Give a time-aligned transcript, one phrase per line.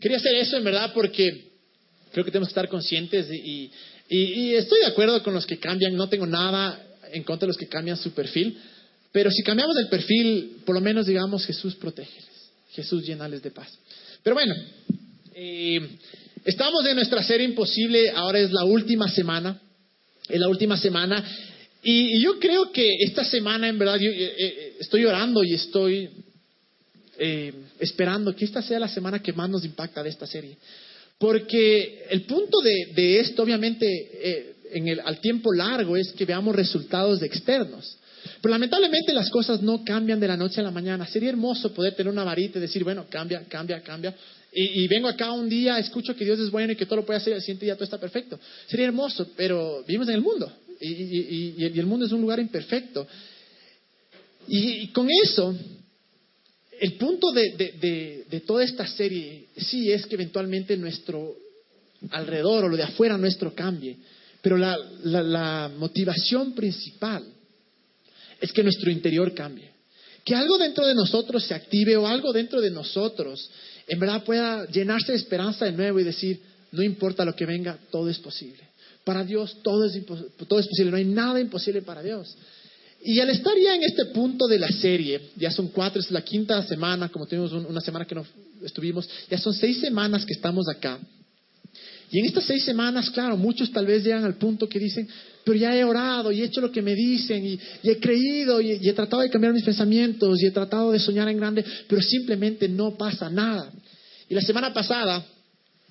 [0.00, 1.52] quería hacer eso en verdad porque
[2.12, 3.70] creo que tenemos que estar conscientes y,
[4.08, 6.80] estoy de acuerdo con los que cambian, no tengo nada
[7.12, 8.56] en contra de los que cambian su perfil,
[9.10, 12.24] pero si cambiamos el perfil, por lo menos digamos Jesús protégeles,
[12.72, 13.68] Jesús llenales de paz.
[14.22, 14.54] Pero bueno,
[15.34, 15.80] eh,
[16.44, 19.60] estamos en nuestra serie imposible, ahora es la última semana,
[20.28, 21.24] es la última semana,
[21.82, 26.10] y, yo creo que esta semana en verdad yo, eh, eh, estoy orando y estoy
[27.78, 30.56] esperando que esta sea la semana que más nos impacta de esta serie.
[31.18, 36.54] Porque el punto de, esto, obviamente, eh, en el, al tiempo largo es que veamos
[36.54, 37.96] resultados externos.
[38.42, 41.06] Pero lamentablemente las cosas no cambian de la noche a la mañana.
[41.06, 44.14] Sería hermoso poder tener una varita y decir, bueno, cambia, cambia, cambia.
[44.52, 47.18] Y, vengo acá un día, escucho que Dios es bueno y que todo lo puede
[47.18, 48.40] hacer y al siguiente día todo está perfecto.
[48.66, 50.50] Sería hermoso, pero vivimos en el mundo.
[50.80, 53.06] Y, y el mundo es un lugar imperfecto.
[54.48, 55.54] Y, con eso,
[56.80, 61.36] el punto de, toda esta serie sí es que eventualmente nuestro
[62.10, 63.96] alrededor o lo de afuera nuestro cambie,
[64.42, 67.24] pero la, motivación principal
[68.40, 69.70] es que nuestro interior cambie,
[70.24, 73.50] que algo dentro de nosotros se active o algo dentro de nosotros
[73.86, 76.40] en verdad pueda llenarse de esperanza de nuevo y decir,
[76.72, 78.62] no importa lo que venga, todo es posible.
[79.04, 79.98] Para Dios todo es,
[80.48, 82.36] todo es posible, no hay nada imposible para Dios.
[83.08, 86.22] Y al estar ya en este punto de la serie, ya son cuatro, es la
[86.22, 88.26] quinta semana, como tuvimos una semana que no
[88.64, 90.98] estuvimos, ya son seis semanas que estamos acá.
[92.10, 95.08] Y en estas seis semanas, claro, muchos tal vez llegan al punto que dicen,
[95.44, 98.72] pero ya he orado y he hecho lo que me dicen y, he creído y,
[98.72, 102.68] he tratado de cambiar mis pensamientos y he tratado de soñar en grande, pero simplemente
[102.68, 103.70] no pasa nada.
[104.28, 105.24] Y la semana pasada,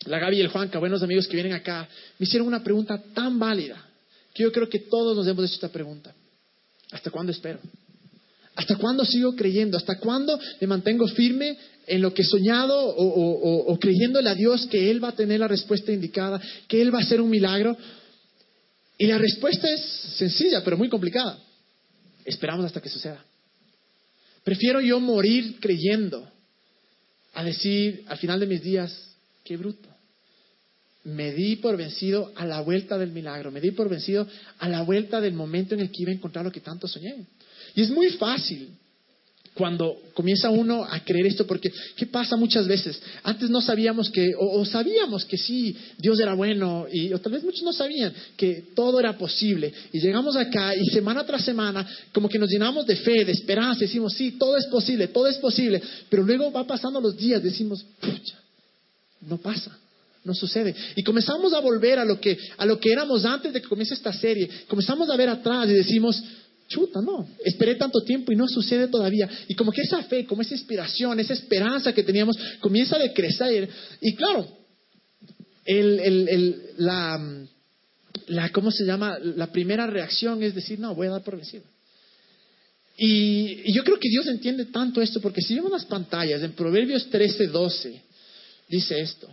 [0.06, 1.88] la Gaby y el Juanca, buenos amigos que vienen acá,
[2.20, 3.82] me hicieron una pregunta tan válida
[4.34, 6.14] que yo creo que todos nos hemos hecho esta pregunta.
[6.92, 7.60] ¿Hasta cuándo espero?
[8.56, 9.78] ¿Hasta cuándo sigo creyendo?
[9.78, 14.90] ¿Hasta cuándo me mantengo firme en lo que he soñado o, creyéndole a Dios que
[14.90, 17.78] Él va a tener la respuesta indicada, que Él va a hacer un milagro?
[18.98, 19.82] Y la respuesta es
[20.18, 21.38] sencilla, pero muy complicada.
[22.24, 23.24] Esperamos hasta que suceda.
[24.44, 26.32] Prefiero yo morir creyendo
[27.34, 29.95] a decir al final de mis días, qué bruto
[31.06, 34.28] me di por vencido a la vuelta del milagro, me di por vencido
[34.60, 37.28] a la vuelta del momento en el que iba a encontrar lo que tanto soñé.
[37.76, 38.70] Y es muy fácil
[39.54, 43.02] cuando comienza uno a creer esto, porque ¿qué pasa muchas veces?
[43.24, 47.64] Antes no sabíamos que, o, sabíamos que sí, Dios era bueno, y, tal vez muchos
[47.64, 49.72] no sabían que todo era posible.
[49.94, 53.82] Y llegamos acá y semana tras semana, como que nos llenamos de fe, de esperanza,
[53.82, 57.86] decimos, sí, todo es posible, todo es posible, pero luego va pasando los días, decimos,
[58.02, 58.40] pucha,
[59.22, 59.78] no pasa
[60.26, 60.76] no sucede.
[60.96, 63.94] Y comenzamos a volver a lo que, a lo que éramos antes de que comience
[63.94, 64.50] esta serie.
[64.68, 66.22] Comenzamos a ver atrás y decimos,
[66.68, 69.30] chuta, no, esperé tanto tiempo y no sucede todavía.
[69.48, 73.70] Y como que esa fe, como esa inspiración, esa esperanza que teníamos, comienza a decrecer.
[74.02, 74.48] Y claro,
[75.64, 77.46] el, el, la,
[78.28, 79.20] la, ¿cómo se llama?
[79.20, 81.64] La primera reacción es decir, no, voy a dar por vencido.
[82.98, 86.54] Y, y, yo creo que Dios entiende tanto esto, porque si vemos las pantallas, en
[86.54, 88.02] Proverbios 13, 12,
[88.70, 89.30] dice esto.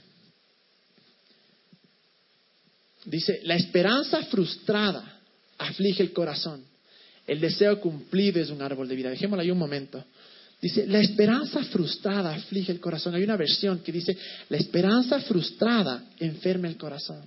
[3.04, 5.20] Dice, la esperanza frustrada
[5.58, 6.64] aflige el corazón.
[7.26, 9.10] El deseo cumplido es un árbol de vida.
[9.10, 10.04] Dejémoslo ahí un momento.
[10.60, 13.16] Dice, la esperanza frustrada aflige el corazón.
[13.16, 14.16] Hay una versión que dice,
[14.48, 17.20] la esperanza frustrada enferma el corazón.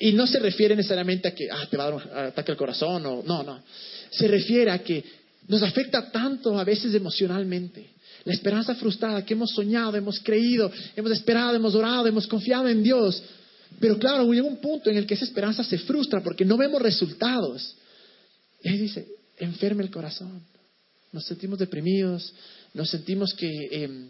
[0.00, 2.58] Y no se refiere necesariamente a que ah, te va a dar un ataque al
[2.58, 3.62] corazón o no, no.
[4.10, 5.04] Se refiere a que
[5.46, 7.90] nos afecta tanto a veces emocionalmente.
[8.24, 12.82] La esperanza frustrada que hemos soñado, hemos creído, hemos esperado, hemos orado, hemos confiado en
[12.82, 13.22] Dios,
[13.78, 16.82] pero claro, llega un punto en el que esa esperanza se frustra porque no vemos
[16.82, 17.76] resultados.
[18.62, 19.06] Y ahí dice,
[19.38, 20.42] enferme el corazón.
[21.12, 22.32] Nos sentimos deprimidos,
[22.74, 24.08] nos sentimos que em,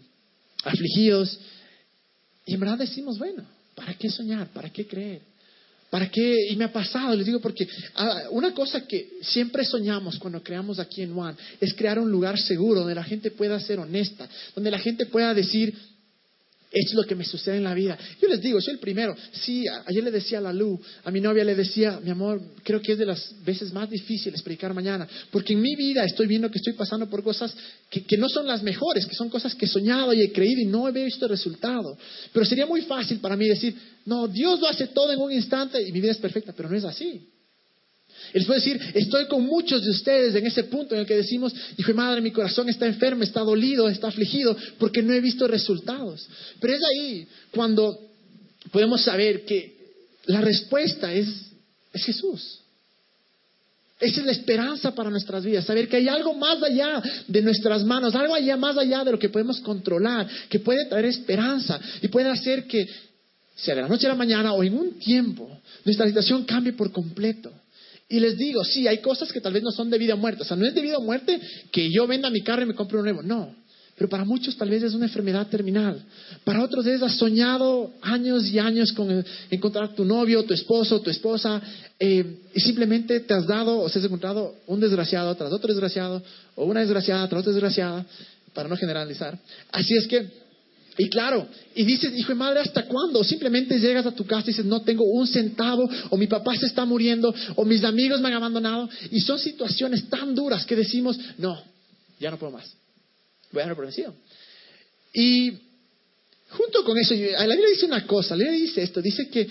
[0.63, 1.39] afligidos.
[2.45, 3.43] Y en verdad decimos, bueno,
[3.75, 4.47] ¿para qué soñar?
[4.51, 5.21] ¿Para qué creer?
[5.91, 6.47] ¿Para qué?
[6.49, 10.79] Y me ha pasado, les digo, porque ah, una cosa que siempre soñamos cuando creamos
[10.79, 14.71] aquí en One es crear un lugar seguro donde la gente pueda ser honesta, donde
[14.71, 15.77] la gente pueda decir,
[16.71, 17.97] es lo que me sucede en la vida.
[18.21, 19.13] Yo les digo, soy el primero.
[19.33, 22.81] Sí, ayer le decía a la Lu, a mi novia le decía, mi amor, creo
[22.81, 26.49] que es de las veces más difíciles predicar mañana, porque en mi vida estoy viendo
[26.49, 27.53] que estoy pasando por cosas
[27.89, 30.65] que, no son las mejores, que son cosas que he soñado y he creído y
[30.65, 31.97] no he visto resultado.
[32.31, 33.75] Pero sería muy fácil para mí decir,
[34.05, 36.77] no, Dios lo hace todo en un instante y mi vida es perfecta, pero no
[36.77, 37.30] es así.
[38.33, 41.53] Él puede decir, estoy con muchos de ustedes en ese punto en el que decimos,
[41.77, 46.27] hijo madre, mi corazón está enfermo, está dolido, está afligido, porque no he visto resultados.
[46.59, 47.99] Pero es ahí cuando
[48.71, 49.75] podemos saber que
[50.25, 51.27] la respuesta es,
[51.93, 52.59] es Jesús.
[53.99, 57.83] Esa es la esperanza para nuestras vidas, saber que hay algo más allá de nuestras
[57.83, 62.07] manos, algo allá más allá de lo que podemos controlar, que puede traer esperanza y
[62.07, 62.87] puede hacer que,
[63.55, 66.91] sea de la noche a la mañana o en un tiempo, nuestra situación cambie por
[66.91, 67.51] completo.
[68.11, 70.43] Y les digo, sí, hay cosas que tal vez no son de vida muerte.
[70.43, 71.39] O sea, no es de vida muerte
[71.71, 73.23] que yo venda mi carro y me compre un nuevo.
[73.23, 73.55] No.
[73.95, 76.03] Pero para muchos tal vez es una enfermedad terminal.
[76.43, 81.09] Para otros es has soñado años y años con encontrar tu novio, tu esposo, tu
[81.09, 81.61] esposa,
[81.99, 86.21] eh, y simplemente te has dado o se has encontrado un desgraciado tras otro desgraciado,
[86.55, 88.05] o una desgraciada tras otra desgraciada,
[88.53, 89.37] para no generalizar.
[89.71, 90.27] Así es que,
[90.97, 93.23] y claro, y dices, hijo de madre, ¿hasta cuándo?
[93.23, 96.65] Simplemente llegas a tu casa y dices, no tengo un centavo, o mi papá se
[96.65, 101.17] está muriendo, o mis amigos me han abandonado, y son situaciones tan duras que decimos,
[101.37, 101.61] no,
[102.19, 102.81] ya no puedo más
[103.51, 103.89] voy a dar por
[105.13, 105.51] Y
[106.49, 109.47] junto con eso, la Biblia dice una cosa, la Biblia dice esto, dice que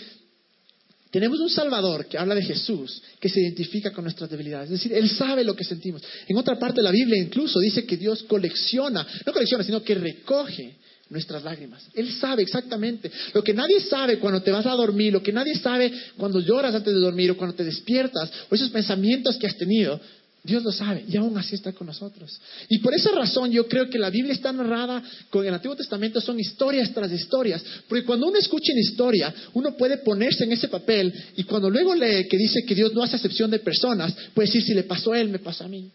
[1.11, 4.71] tenemos un Salvador que habla de Jesús, que se identifica con nuestras debilidades.
[4.71, 6.03] Es decir, Él sabe lo que sentimos.
[6.29, 9.97] En otra parte de la Biblia incluso dice que Dios colecciona, no colecciona, sino que
[9.97, 10.77] recoge
[11.11, 11.83] nuestras lágrimas.
[11.93, 13.11] Él sabe exactamente.
[13.35, 16.75] Lo que nadie sabe cuando te vas a dormir, lo que nadie sabe cuando lloras
[16.75, 20.01] antes de dormir o cuando te despiertas, o esos pensamientos que has tenido,
[20.43, 22.41] Dios lo sabe y aún así está con nosotros.
[22.69, 26.21] Y por esa razón yo creo que la Biblia está narrada con el Antiguo Testamento,
[26.21, 27.63] son historias tras historias.
[27.89, 31.95] Porque cuando uno escucha una historia, uno puede ponerse en ese papel y cuando luego
[31.95, 35.13] lee que dice que Dios no hace excepción de personas, puede decir si le pasó
[35.13, 35.91] a él, me pasó a mí.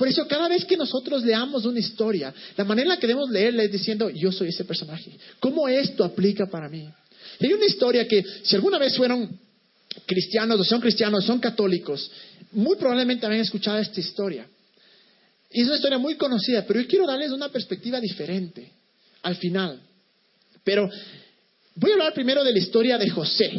[0.00, 3.28] Por eso cada vez que nosotros leamos una historia, la manera en la que debemos
[3.28, 5.10] leerla es diciendo, yo soy ese personaje.
[5.40, 6.88] ¿Cómo esto aplica para mí?
[7.38, 9.38] hay una historia que si alguna vez fueron
[10.06, 12.10] cristianos o son cristianos, son católicos,
[12.52, 14.46] muy probablemente habían escuchado esta historia.
[15.50, 18.72] Y es una historia muy conocida, pero yo quiero darles una perspectiva diferente
[19.20, 19.82] al final.
[20.64, 20.88] Pero
[21.74, 23.52] voy a hablar primero de la historia de José.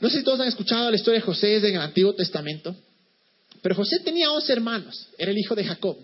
[0.00, 2.74] No sé si todos han escuchado la historia de José desde el Antiguo Testamento,
[3.64, 5.96] pero José tenía 11 hermanos, era el hijo de Jacob.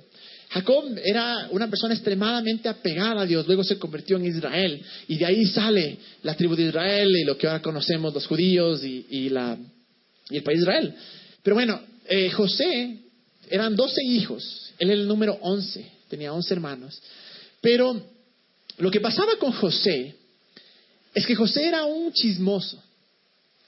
[0.49, 5.27] Jacob era una persona extremadamente apegada a Dios, luego se convirtió en Israel y de
[5.27, 10.43] ahí sale la tribu de Israel y lo que ahora conocemos los judíos y, el
[10.43, 10.95] país de Israel.
[11.43, 12.97] Pero bueno, eh, José
[13.51, 16.99] eran 12 hijos, él era el número 11, tenía 11 hermanos.
[17.61, 18.03] Pero
[18.79, 20.15] lo que pasaba con José
[21.15, 22.83] es que José era un chismoso.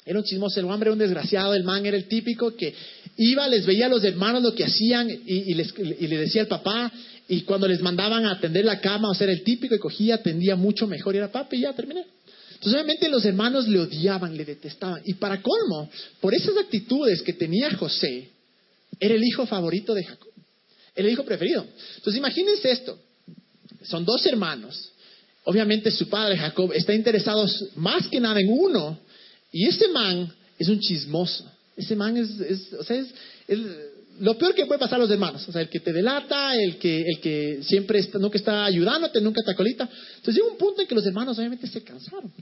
[0.04, 2.74] Era un chismoso, el hombre era un desgraciado, el man era el típico que
[3.16, 6.92] iba, les veía a los hermanos lo que hacían y, le decía al papá,
[7.28, 10.16] y cuando les mandaban a atender la cama, o sea, era el típico y cogía,
[10.16, 12.04] atendía mucho mejor y era papi y ya terminé.
[12.52, 15.02] Entonces, obviamente los hermanos le odiaban, le detestaban.
[15.04, 18.28] Y para colmo, por esas actitudes que tenía José,
[19.00, 20.32] era el hijo favorito de Jacob,
[20.94, 21.66] era el hijo preferido.
[21.96, 22.98] Entonces, imagínense esto,
[23.82, 24.90] son dos hermanos.
[25.44, 27.44] Obviamente su padre Jacob está interesado
[27.74, 28.98] más que nada en uno
[29.50, 31.50] y ese man es un chismoso.
[31.76, 32.96] Ese man es, o sea,
[33.48, 33.58] es,
[34.20, 35.46] lo peor que puede pasar a los hermanos.
[35.48, 39.20] O sea, el que te delata, el que, el que siempre está, nunca está ayudándote,
[39.20, 39.88] nunca está colita.
[40.16, 42.32] Entonces llega un punto en que los hermanos obviamente se cansaron.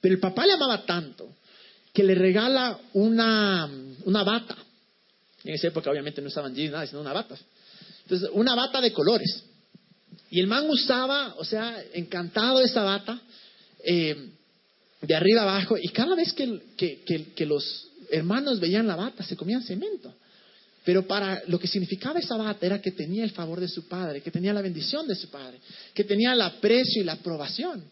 [0.00, 1.36] Pero el papá le amaba tanto
[1.92, 3.70] que le regala una,
[4.04, 4.56] una bata.
[5.44, 7.36] En esa época obviamente no usaban jeans, nada, sino una bata.
[8.02, 9.44] Entonces, una bata de colores.
[10.30, 13.20] Y el man usaba, o sea, encantado esa bata.
[13.84, 14.30] Eh,
[15.06, 19.62] de arriba abajo, y cada vez que, que, los hermanos veían la bata, se comían
[19.62, 20.14] cemento.
[20.84, 24.20] Pero para lo que significaba esa bata era que tenía el favor de su padre,
[24.20, 25.58] que tenía la bendición de su padre,
[25.94, 27.82] que tenía el aprecio y la aprobación.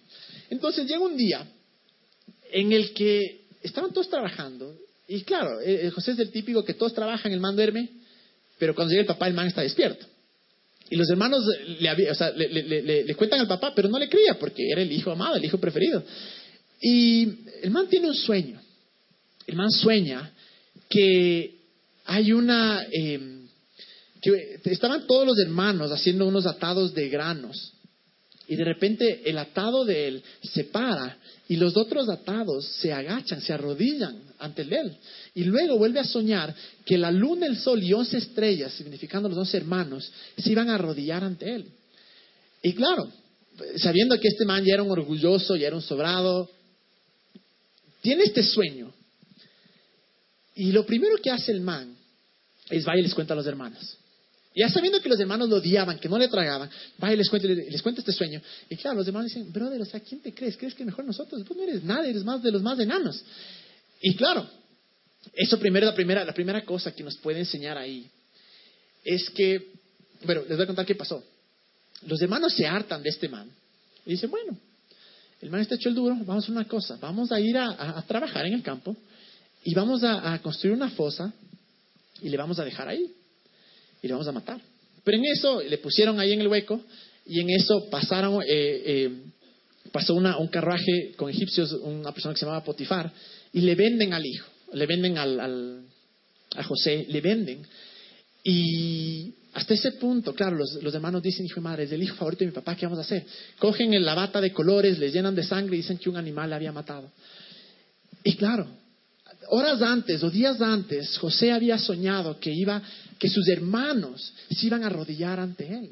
[0.51, 1.47] Entonces llega un día
[2.53, 4.77] en el que estaban todos trabajando,
[5.09, 7.89] y claro, eh, eh, José es el típico que todos trabajan, el man duerme,
[8.59, 10.07] pero cuando llega el papá, el man está despierto.
[10.91, 11.43] Y los hermanos
[11.81, 15.45] le, le, cuentan al papá, pero no le creía porque era el hijo amado, el
[15.45, 16.05] hijo preferido.
[16.83, 17.29] Y
[17.63, 18.61] el man tiene un sueño.
[19.47, 20.33] El man sueña
[20.89, 21.55] que
[22.07, 22.87] hay una...
[22.91, 23.43] Em,
[24.21, 27.73] que estaban todos los hermanos haciendo unos atados de granos.
[28.47, 31.17] Y de repente el atado de él se para
[31.49, 34.97] y los otros atados se agachan, se arrodillan ante él.
[35.35, 39.37] Y luego vuelve a soñar que la luna, el sol y once estrellas, significando los
[39.37, 41.67] dos hermanos, se iban a arrodillar ante él.
[42.63, 43.11] Y claro,
[43.77, 46.49] sabiendo que este man ya era un orgulloso, ya era un sobrado,
[48.01, 48.93] tiene este sueño.
[50.55, 51.97] Y lo primero que hace el man
[52.69, 53.99] es va y les cuenta a los hermanos.
[54.55, 56.69] Ya sabiendo que los hermanos lo odiaban, que no le tragaban,
[57.03, 58.43] va y les cuenta, les cuenta este sueño.
[58.69, 60.59] Y claro, los hermanos dicen, brother, o sea, ¿quién te crees?
[60.59, 61.43] ¿Crees que mejor nosotros?
[61.45, 63.23] Tú no eres nada, eres más de los más enanos.
[64.03, 64.47] Y claro,
[65.33, 68.11] eso primero, la primera, la primera cosa que nos puede enseñar ahí
[69.05, 69.73] es que,
[70.25, 71.25] bueno, les voy a contar qué pasó.
[72.07, 73.49] Los hermanos se hartan de este man
[74.05, 74.59] y dicen, bueno,
[75.41, 78.47] el man está hecho el duro, vamos a una cosa, vamos a ir a, trabajar
[78.47, 78.97] en el campo
[79.65, 81.33] y vamos a, construir una fosa
[82.21, 83.13] y le vamos a dejar ahí
[84.03, 84.61] y le vamos a matar.
[85.05, 86.81] Pero en eso le pusieron ahí en el hueco
[87.27, 89.11] y en eso pasaron, eh, eh,
[89.93, 93.13] pasó un carruaje con egipcios, una persona que se llamaba Potifar,
[93.53, 95.85] y le venden al hijo, le venden al,
[96.57, 97.65] a José, le venden.
[98.43, 102.17] Y hasta ese punto, claro, los, los hermanos dicen, hijo y madre, es el hijo
[102.17, 103.25] favorito de mi papá, ¿qué vamos a hacer?
[103.59, 106.57] Cogen la bata de colores, le llenan de sangre y dicen que un animal le
[106.57, 107.11] había matado.
[108.25, 108.67] Y claro,
[109.49, 112.83] horas antes o días antes, José había soñado que iba,
[113.19, 115.91] que sus hermanos se iban a arrodillar ante él.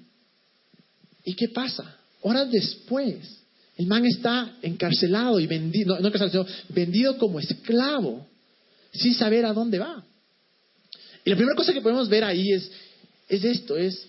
[1.25, 1.97] ¿Y qué pasa?
[2.23, 3.17] Horas después,
[3.77, 8.27] el man está encarcelado y vendido, no, encarcelado, vendido como esclavo,
[8.93, 10.05] sin saber a dónde va.
[11.25, 12.71] Y la primera cosa que podemos ver ahí es,
[13.29, 14.07] es esto, es,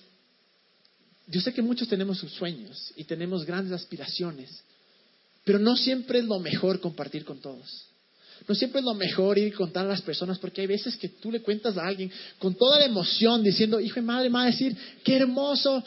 [1.28, 4.64] yo sé que muchos tenemos sus sueños y tenemos grandes aspiraciones,
[5.44, 7.91] pero no siempre es lo mejor compartir con todos.
[8.48, 11.10] No siempre es lo mejor ir y contar a las personas, porque hay veces que
[11.10, 14.44] tú le cuentas a alguien con toda la emoción, diciendo, hijo de madre, me va
[14.44, 15.84] a decir, qué hermoso,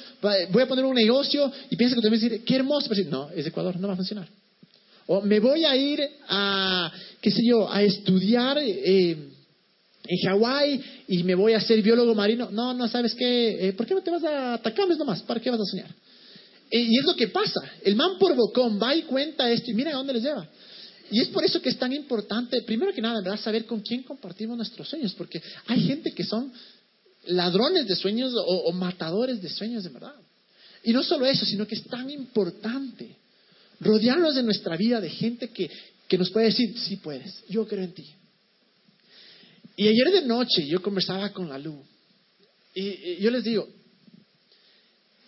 [0.51, 3.09] voy a poner un negocio, y piensa que te vas a decir, qué hermoso, pero
[3.11, 4.29] no, es Ecuador, no va a funcionar.
[5.07, 9.11] O me voy a ir a, qué sé yo, a estudiar eh,
[10.07, 12.49] en Hawái y me voy a ser biólogo marino.
[12.51, 13.69] No, no, ¿sabes qué?
[13.69, 15.23] Eh, ¿Por qué no te vas a Atacames nomás?
[15.23, 15.91] ¿Para qué vas a soñar?
[16.71, 17.61] Y es lo que pasa.
[17.83, 20.49] El man por bocón va y cuenta esto y mira a dónde les lleva.
[21.11, 24.57] Y es por eso que es tan importante, primero que nada, saber con quién compartimos
[24.57, 26.53] nuestros sueños, porque hay gente que son
[27.27, 30.15] ladrones de sueños o, matadores de sueños de verdad.
[30.83, 33.17] Y no solo eso, sino que es tan importante
[33.81, 35.71] rodearnos de nuestra vida de gente que,
[36.09, 38.07] que nos puede decir, sí puedes, yo creo en ti.
[39.77, 41.83] Y ayer de noche yo conversaba con la Lu
[42.75, 43.69] y yo les digo,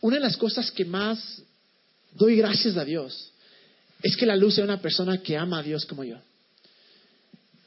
[0.01, 1.43] una de las cosas que más
[2.13, 3.33] doy gracias a Dios
[4.03, 6.17] es que la luz sea una persona que ama a Dios como yo.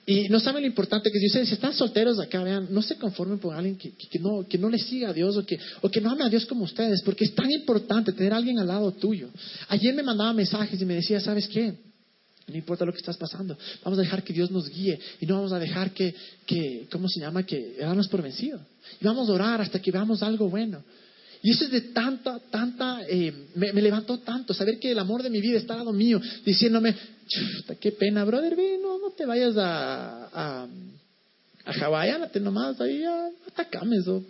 [0.09, 1.31] Y no saben lo importante que es.
[1.31, 4.79] si están solteros acá, vean, no se conformen con alguien que, no, que no le
[4.79, 7.35] siga a Dios o que, o que no ame a Dios como ustedes, porque es
[7.35, 9.29] tan importante tener alguien al lado tuyo.
[9.67, 11.75] Ayer me mandaba mensajes y me decía, ¿sabes qué?
[12.47, 15.35] No importa lo que estás pasando, vamos a dejar que Dios nos guíe y no
[15.35, 16.15] vamos a dejar que,
[16.47, 17.43] que ¿cómo se llama?
[17.43, 18.59] Que darnos por vencido.
[18.99, 20.83] Y vamos a orar hasta que veamos algo bueno.
[21.41, 25.29] Y eso es de tanta, tanta, eh, me, levantó tanto, saber que el amor de
[25.29, 26.93] mi vida está al lado mío, diciéndome,
[27.79, 30.67] qué pena, brother, ve, no, no te vayas a, a,
[31.65, 34.25] a Hawái, nomás ahí a Atacames, o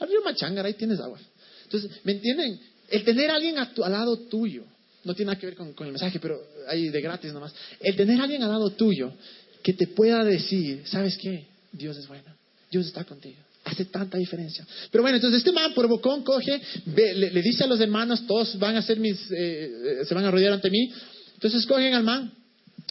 [0.00, 1.20] al río Machangara, ahí tienes agua.
[1.64, 2.58] Entonces, ¿me entienden?
[2.88, 4.64] El tener alguien al lado tuyo,
[5.04, 8.20] no tiene nada que ver con, el mensaje, pero ahí de gratis nomás, el tener
[8.20, 9.12] alguien al lado tuyo
[9.62, 11.46] que te pueda decir, ¿sabes qué?
[11.70, 12.34] Dios es bueno,
[12.70, 13.38] Dios está contigo.
[13.64, 14.66] Hace tanta diferencia.
[14.90, 18.76] Pero bueno, entonces este man por bocón coge, le, dice a los hermanos, todos van
[18.76, 20.90] a ser mis, eh, eh, se van a rodear ante mí.
[21.34, 22.32] Entonces cogen al man,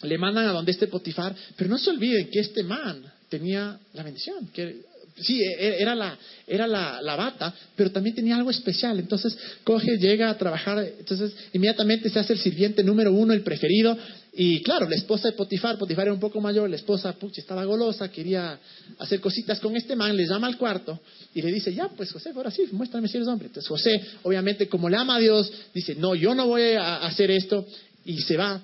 [0.04, 4.04] le mandan a donde esté Potifar, pero no se olviden que este man tenía la
[4.04, 4.82] bendición, que
[5.22, 9.00] sí, e, e, era la, era la, la, bata, pero también tenía algo especial.
[9.00, 13.98] Entonces coge, llega a trabajar, entonces inmediatamente se hace el sirviente número uno, el preferido.
[14.32, 17.66] Y claro, la esposa de Potifar, Potifar era un poco mayor, la esposa pucha, estaba
[17.66, 18.60] golosa, quería
[19.00, 21.00] hacer cositas con este man, le llama al cuarto
[21.34, 23.48] y le dice, ya, pues José, ahora sí, muéstrame si eres hombre.
[23.48, 27.32] Entonces José, obviamente, como le ama a Dios, dice, no, yo no voy a hacer
[27.32, 27.66] esto
[28.06, 28.64] y se va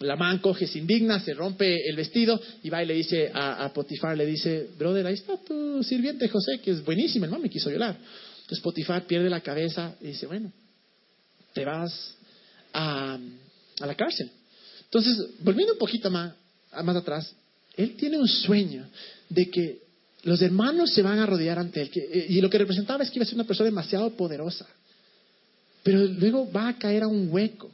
[0.00, 3.70] la man coge, se indigna, se rompe el vestido y va y le dice a,
[3.72, 7.50] Potifar, le dice, brother, ahí está tu sirviente José, que es buenísimo, el man me
[7.50, 7.96] quiso violar.
[8.40, 10.52] Entonces Potifar pierde la cabeza y dice, bueno,
[11.52, 12.16] te vas
[12.72, 13.18] a,
[13.80, 14.30] la cárcel.
[14.90, 16.34] Entonces, volviendo un poquito más,
[16.82, 17.34] más atrás,
[17.76, 18.88] él tiene un sueño
[19.28, 19.82] de que
[20.22, 21.90] los hermanos se van a rodear ante él.
[21.94, 24.66] Eh, y lo que representaba es que iba a ser una persona demasiado poderosa.
[25.82, 27.70] Pero luego va a caer a un hueco.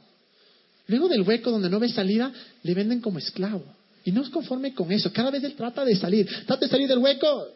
[0.87, 2.31] Luego del hueco donde no ve salida,
[2.63, 3.65] le venden como esclavo.
[4.03, 5.11] Y no es conforme con eso.
[5.11, 6.27] Cada vez él trata de salir.
[6.45, 7.47] Trata de salir del hueco,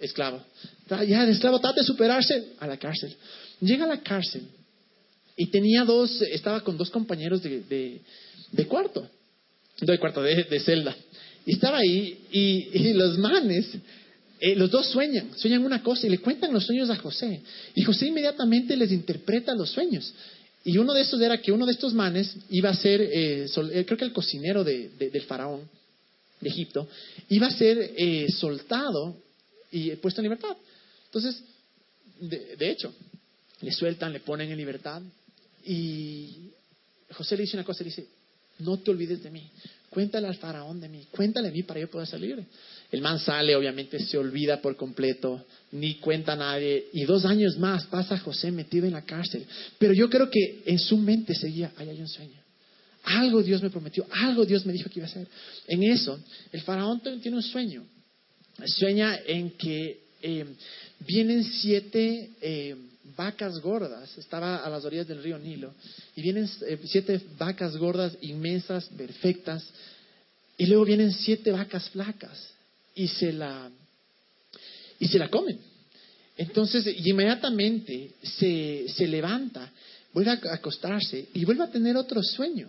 [0.00, 0.42] esclavo.
[0.88, 3.14] Ya de esclavo, trata de superarse a la cárcel.
[3.60, 4.48] Llega a la cárcel
[5.36, 8.00] y tenía dos, estaba con dos compañeros de,
[8.66, 9.08] cuarto,
[9.80, 10.96] de cuarto, de, celda.
[11.46, 13.66] Y estaba ahí y, los manes,
[14.40, 17.42] eh, los dos sueñan, sueñan una cosa y le cuentan los sueños a José.
[17.74, 20.12] Y José inmediatamente les interpreta los sueños.
[20.64, 23.84] Y uno de estos era que uno de estos manes iba a ser, eh, eh,
[23.84, 25.68] creo que el cocinero del faraón
[26.40, 26.88] de Egipto,
[27.28, 29.16] iba a ser soltado
[29.70, 30.56] y puesto en libertad.
[31.06, 31.42] Entonces,
[32.20, 32.92] de, hecho,
[33.60, 35.02] le sueltan, le ponen en libertad
[35.64, 36.50] y
[37.12, 38.06] José le dice una cosa, le dice,
[38.58, 39.42] no te olvides de mí,
[39.90, 42.44] cuéntale al faraón de mí, cuéntale a mí para yo poder salir.
[42.90, 47.58] El man sale, obviamente se olvida por completo, ni cuenta a nadie, y dos años
[47.58, 49.44] más pasa José metido en la cárcel.
[49.78, 52.40] Pero yo creo que en su mente seguía, ahí hay un sueño.
[53.04, 55.26] Algo Dios me prometió, algo Dios me dijo que iba a hacer.
[55.66, 56.18] En eso,
[56.52, 57.84] el faraón tiene un sueño.
[58.66, 60.46] Sueña en que eh,
[61.00, 62.76] vienen siete eh,
[63.16, 65.74] vacas gordas, estaba a las orillas del río Nilo,
[66.16, 69.64] y vienen eh, siete vacas gordas inmensas, perfectas,
[70.56, 72.50] y luego vienen siete vacas flacas
[72.94, 73.70] y se la,
[74.98, 75.58] y se la comen.
[76.36, 79.70] Entonces, inmediatamente se, se levanta,
[80.12, 82.68] vuelve a acostarse y vuelve a tener otro sueño.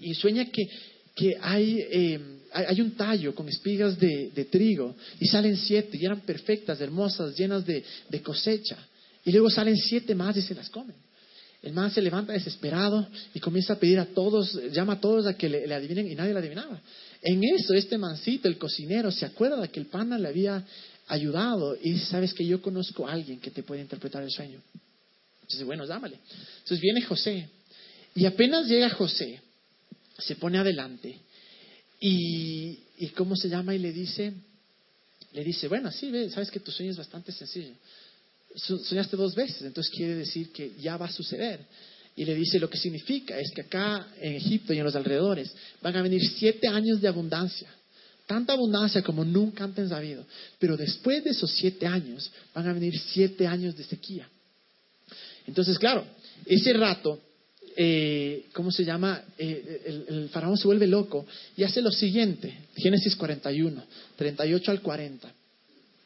[0.00, 0.68] Y sueña que,
[1.14, 2.20] que hay, eh,
[2.52, 7.64] hay un tallo con espigas de, trigo y salen siete y eran perfectas, hermosas, llenas
[7.66, 8.76] de cosecha.
[9.28, 10.96] Y luego salen siete más y se las comen.
[11.62, 15.36] El man se levanta desesperado y comienza a pedir a todos, llama a todos a
[15.36, 16.80] que le, adivinen y nadie le adivinaba.
[17.20, 20.64] En eso, este mancito, el cocinero, se acuerda que el pana le había
[21.08, 24.62] ayudado y dice, sabes que yo conozco a alguien que te puede interpretar el sueño.
[25.42, 26.16] Entonces, bueno, dámale.
[26.60, 27.50] Entonces viene José
[28.14, 29.42] y apenas llega José,
[30.16, 31.18] se pone adelante
[32.00, 33.74] y, y ¿cómo se llama?
[33.74, 34.32] Y le dice,
[35.34, 37.74] le dice, bueno, sí, ve, sabes que tu sueño es bastante sencillo.
[38.54, 41.60] Soñaste dos veces, entonces quiere decir que ya va a suceder.
[42.16, 45.52] Y le dice, lo que significa es que acá en Egipto y en los alrededores
[45.80, 47.68] van a venir siete años de abundancia.
[48.26, 50.26] Tanta abundancia como nunca antes ha habido.
[50.58, 54.28] Pero después de esos siete años van a venir siete años de sequía.
[55.46, 56.04] Entonces, claro,
[56.44, 57.20] ese rato,
[57.76, 59.22] eh, ¿cómo se llama?
[59.38, 61.24] Eh, el, el, faraón se vuelve loco
[61.56, 62.52] y hace lo siguiente.
[62.76, 63.82] Génesis 41,
[64.16, 65.32] 38 al 40.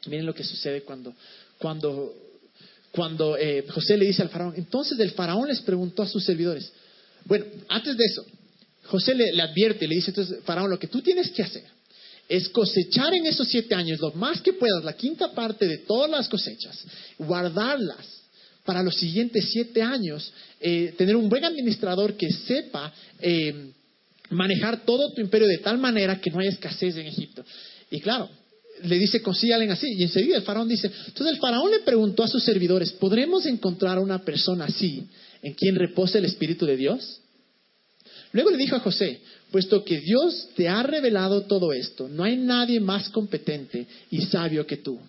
[0.05, 1.13] Miren lo que sucede cuando,
[1.57, 2.13] cuando,
[2.93, 4.53] cuando eh, José le dice al faraón.
[4.55, 6.71] Entonces el faraón les preguntó a sus servidores.
[7.25, 8.23] Bueno, antes de eso,
[8.85, 11.63] José le, advierte, le dice entonces, faraón, lo que tú tienes que hacer
[12.29, 16.09] es cosechar en esos siete años lo más que puedas, la quinta parte de todas
[16.09, 16.85] las cosechas,
[17.17, 18.21] guardarlas
[18.63, 20.31] para los siguientes siete años,
[20.61, 23.71] eh, tener un buen administrador que sepa eh,
[24.29, 27.43] manejar todo tu imperio de tal manera que no haya escasez en Egipto.
[27.89, 28.29] Y claro,
[28.83, 29.93] le dice, consígalen así.
[29.93, 33.99] Y enseguida el faraón dice, entonces el faraón le preguntó a sus servidores, ¿podremos encontrar
[33.99, 35.07] una persona así
[35.41, 37.19] en quien repose el Espíritu de Dios?
[38.31, 39.19] Luego le dijo a José,
[39.51, 44.65] puesto que Dios te ha revelado todo esto, no hay nadie más competente y sabio
[44.65, 44.99] que tú.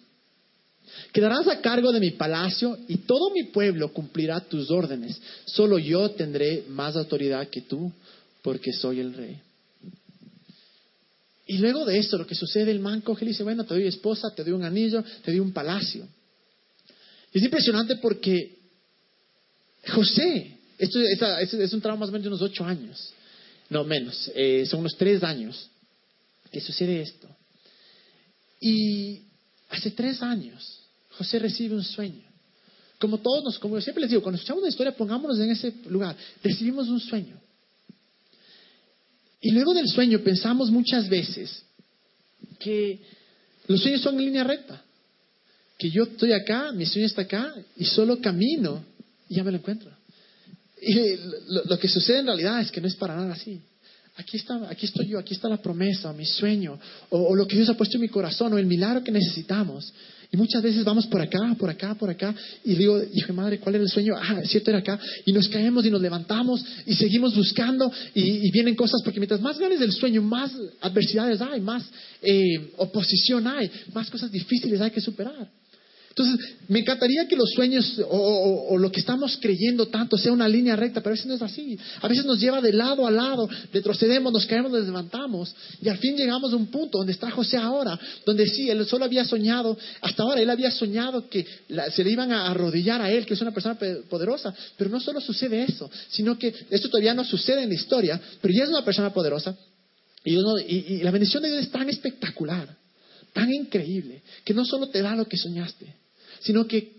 [1.12, 5.20] Quedarás a cargo de mi palacio y todo mi pueblo cumplirá tus órdenes.
[5.44, 7.90] Solo yo tendré más autoridad que tú,
[8.42, 9.38] porque soy el rey.
[11.46, 13.86] Y luego de esto, lo que sucede, el man coge y dice, bueno, te doy
[13.86, 16.08] esposa, te doy un anillo, te doy un palacio.
[17.32, 18.58] Y es impresionante porque
[19.88, 23.12] José, esto es, un trabajo más o menos de unos ocho años,
[23.68, 25.68] no menos, eh, son unos tres años
[26.50, 27.28] que sucede esto.
[28.60, 29.22] Y
[29.68, 30.80] hace tres años,
[31.10, 32.24] José recibe un sueño.
[32.98, 35.74] Como todos nos, como yo siempre les digo, cuando escuchamos una historia, pongámonos en ese
[35.86, 36.16] lugar.
[36.42, 37.38] Recibimos un sueño.
[39.44, 41.64] Y luego del sueño pensamos muchas veces
[42.58, 42.98] que
[43.66, 44.82] los sueños son en línea recta.
[45.76, 48.82] Que yo estoy acá, mi sueño está acá, y solo camino
[49.28, 49.90] y ya me lo encuentro.
[50.80, 50.94] Y
[51.68, 53.60] lo, que sucede en realidad es que no es para nada así
[54.16, 56.78] aquí, está, aquí estoy yo, aquí está la promesa, mi sueño,
[57.10, 59.92] o, o, lo que Dios ha puesto en mi corazón, o el milagro que necesitamos.
[60.34, 63.76] Y muchas veces vamos por acá, por acá, por acá, y digo, hijo madre, ¿cuál
[63.76, 64.16] era el sueño?
[64.20, 64.98] Ah, es cierto, era acá.
[65.24, 69.60] Y nos caemos y nos levantamos y seguimos buscando, y, vienen cosas, porque mientras más
[69.60, 71.88] grandes el sueño, más adversidades hay, más
[72.20, 75.48] eh, oposición hay, más cosas difíciles hay que superar.
[76.16, 80.76] Entonces, me encantaría que los sueños o, lo que estamos creyendo tanto sea una línea
[80.76, 81.76] recta, pero a veces no es así.
[82.00, 85.98] A veces nos lleva de lado a lado, retrocedemos, nos caemos, nos levantamos y al
[85.98, 89.76] fin llegamos a un punto donde está José ahora, donde sí, él solo había soñado,
[90.02, 93.34] hasta ahora él había soñado que la, se le iban a arrodillar a él, que
[93.34, 93.76] es una persona
[94.08, 98.20] poderosa, pero no solo sucede eso, sino que esto todavía no sucede en la historia,
[98.40, 99.56] pero ya es una persona poderosa
[100.22, 102.78] y, uno, y la bendición de Dios es tan espectacular,
[103.32, 106.03] tan increíble, que no solo te da lo que soñaste,
[106.44, 106.94] sino que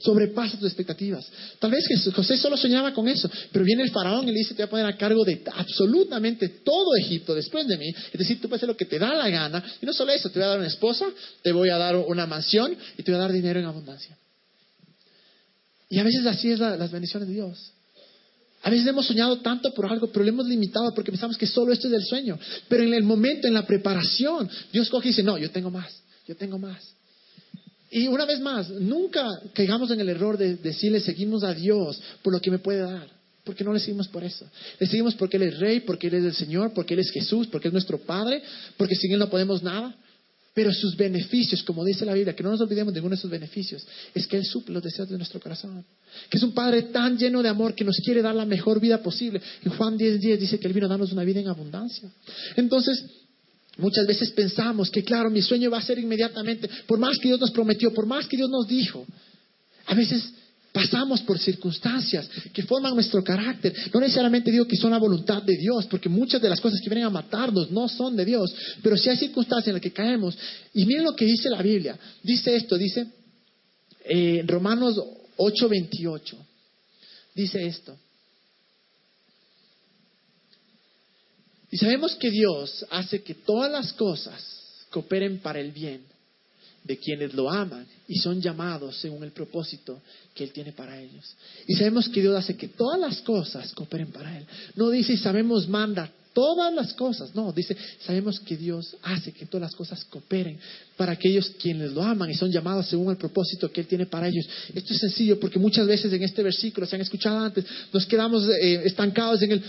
[0.00, 1.26] sobrepasa tus expectativas.
[1.58, 4.62] Tal vez José solo soñaba con eso, pero viene el faraón y le dice, te
[4.62, 7.88] voy a poner a cargo de absolutamente todo Egipto después de mí.
[7.88, 9.64] Es decir, tú puedes hacer lo que te da la gana.
[9.80, 11.06] Y no solo eso, te voy a dar una esposa,
[11.42, 14.16] te voy a dar una mansión y te voy a dar dinero en abundancia.
[15.90, 17.72] Y a veces así es la, las bendiciones de Dios.
[18.62, 21.72] A veces hemos soñado tanto por algo, pero lo hemos limitado porque pensamos que solo
[21.72, 22.38] esto es el sueño.
[22.68, 26.02] Pero en el momento, en la preparación, Dios coge y dice, no, yo tengo más,
[26.26, 26.97] yo tengo más.
[27.90, 32.32] Y una vez más, nunca caigamos en el error de decirle seguimos a Dios por
[32.32, 33.08] lo que me puede dar.
[33.44, 34.46] Porque no le seguimos por eso.
[34.78, 37.46] Le seguimos porque Él es Rey, porque Él es el Señor, porque Él es Jesús,
[37.46, 38.42] porque es nuestro Padre,
[38.76, 39.96] porque sin Él no podemos nada.
[40.52, 43.30] Pero sus beneficios, como dice la Biblia, que no nos olvidemos de ninguno de sus
[43.30, 45.82] beneficios, es que Él suple los deseos de nuestro corazón.
[46.28, 49.02] Que es un Padre tan lleno de amor que nos quiere dar la mejor vida
[49.02, 49.40] posible.
[49.64, 52.10] En Juan 10.10 10 dice que Él vino a darnos una vida en abundancia.
[52.56, 53.02] Entonces,
[53.78, 57.40] Muchas veces pensamos que, claro, mi sueño va a ser inmediatamente, por más que Dios
[57.40, 59.06] nos prometió, por más que Dios nos dijo.
[59.86, 60.32] A veces
[60.72, 63.72] pasamos por circunstancias que forman nuestro carácter.
[63.94, 66.88] No necesariamente digo que son la voluntad de Dios, porque muchas de las cosas que
[66.88, 70.36] vienen a matarnos no son de Dios, pero si hay circunstancias en las que caemos.
[70.74, 71.96] Y miren lo que dice la Biblia.
[72.22, 73.06] Dice esto, dice
[74.04, 74.96] eh, Romanos
[75.36, 76.34] 8:28.
[77.34, 77.96] Dice esto.
[81.70, 84.42] Y sabemos que Dios hace que todas las cosas
[84.90, 86.02] cooperen para el bien
[86.84, 90.00] de quienes lo aman y son llamados según el propósito
[90.34, 91.24] que Él tiene para ellos.
[91.66, 94.46] Y sabemos que Dios hace que todas las cosas cooperen para Él.
[94.74, 97.34] No dice, sabemos, manda todas las cosas.
[97.34, 97.76] No, dice,
[98.06, 100.58] sabemos que Dios hace que todas las cosas cooperen
[100.96, 104.28] para aquellos quienes lo aman y son llamados según el propósito que Él tiene para
[104.28, 104.48] ellos.
[104.74, 108.48] Esto es sencillo porque muchas veces en este versículo, se han escuchado antes, nos quedamos
[108.48, 109.62] eh, estancados en el,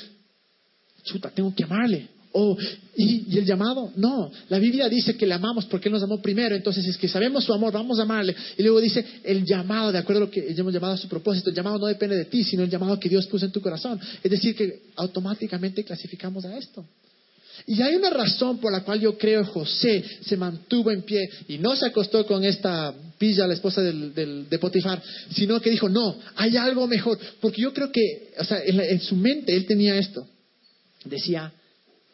[1.04, 2.08] chuta, tengo que amarle.
[2.32, 2.56] Oh,
[2.96, 3.92] ¿y, el llamado?
[3.96, 7.08] No, la Biblia dice que le amamos porque Él nos amó primero, entonces es que
[7.08, 8.36] sabemos su amor, vamos a amarle.
[8.56, 11.50] Y luego dice el llamado, de acuerdo a lo que hemos llamado a su propósito,
[11.50, 14.00] el llamado no depende de ti, sino el llamado que Dios puso en tu corazón.
[14.24, 16.86] Es decir, que automáticamente clasificamos a esto.
[17.66, 21.58] Y hay una razón por la cual yo creo José se mantuvo en pie y
[21.58, 25.02] no se acostó con esta pilla, la esposa del, de Potifar,
[25.34, 27.18] sino que dijo, no, hay algo mejor.
[27.42, 30.28] Porque yo creo que, o sea, en su mente él tenía esto
[31.06, 31.52] decía,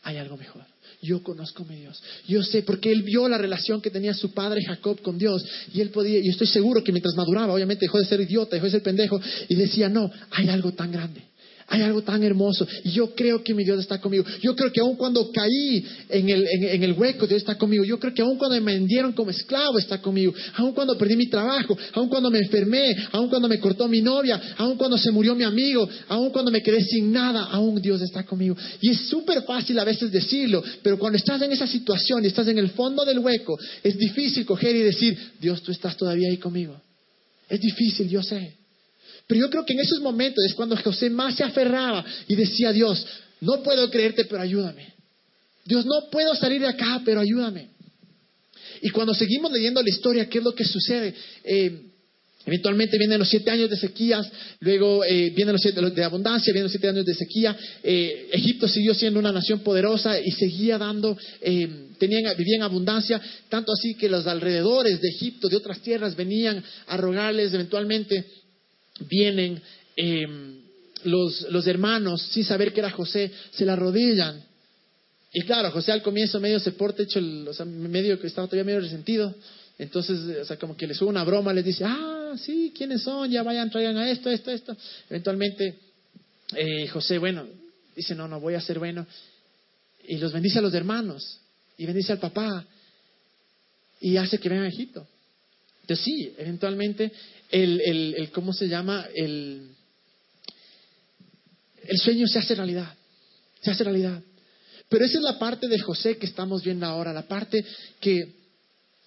[0.03, 0.63] hay algo mejor.
[1.01, 2.01] Yo conozco a mi Dios.
[2.27, 5.43] Yo sé, porque él vio la relación que tenía su padre Jacob con Dios.
[5.73, 8.65] Y él podía, y estoy seguro que mientras maduraba, obviamente dejó de ser idiota, dejó
[8.65, 9.19] de ser pendejo.
[9.49, 11.21] Y decía, no, hay algo tan grande.
[11.67, 12.67] Hay algo tan hermoso.
[12.83, 14.23] Yo creo que mi Dios está conmigo.
[14.39, 17.83] Yo creo que aun cuando caí en el, en, el hueco, Dios está conmigo.
[17.83, 20.31] Yo creo que aun cuando me vendieron como esclavo, está conmigo.
[20.57, 24.39] Aun cuando perdí mi trabajo, aun cuando me enfermé, aun cuando me cortó mi novia,
[24.57, 28.23] aun cuando se murió mi amigo, aun cuando me quedé sin nada, aún Dios está
[28.23, 28.55] conmigo.
[28.79, 32.47] Y es súper fácil a veces decirlo, pero cuando estás en esa situación y estás
[32.47, 36.37] en el fondo del hueco, es difícil coger y decir, Dios, tú estás todavía ahí
[36.37, 36.79] conmigo.
[37.49, 38.64] Es difícil, yo sé.
[39.27, 42.71] Pero yo creo que en esos momentos es cuando José más se aferraba y decía,
[42.71, 43.05] Dios,
[43.41, 44.93] no puedo creerte, pero ayúdame.
[45.65, 47.69] Dios, no puedo salir de acá, pero ayúdame.
[48.81, 51.13] Y cuando seguimos leyendo la historia, ¿qué es lo que sucede?
[51.43, 51.81] Eh,
[52.45, 56.65] eventualmente vienen los siete años de sequías, luego eh, vienen los siete de abundancia, vienen
[56.65, 57.57] los siete años de sequía.
[57.83, 61.17] Eh, Egipto siguió siendo una nación poderosa y seguía dando,
[61.97, 66.63] tenían, vivía en abundancia, tanto así que los alrededores de Egipto, de otras tierras, venían
[66.85, 68.23] a rogarles eventualmente
[68.99, 69.61] vienen
[69.95, 70.61] em,
[71.03, 74.43] los, hermanos, sin saber que era José, se la arrodillan.
[75.33, 78.47] Y claro, José al comienzo medio se porta hecho, el, o sea, medio que estaba
[78.47, 79.33] todavía medio resentido.
[79.77, 83.29] Entonces, o sea, como que le sube una broma, les dice, ah, sí, ¿quiénes son?
[83.29, 84.75] Ya vayan, traigan a esto, esto, esto.
[85.09, 85.75] Eventualmente,
[86.55, 87.45] eh, José, bueno,
[87.95, 89.05] dice, no, no, voy a ser bueno.
[90.07, 91.39] Y los bendice a los hermanos,
[91.77, 92.65] y bendice al papá,
[93.99, 95.05] y hace que vengan a Egipto.
[95.81, 97.11] Entonces sí, eventualmente
[97.63, 99.07] el, el, ¿cómo se llama?
[99.13, 99.71] El,
[101.83, 102.93] el sueño se hace realidad,
[103.61, 104.21] se hace realidad.
[104.89, 107.65] Pero esa es la parte de José que estamos viendo ahora, la parte
[107.99, 108.44] que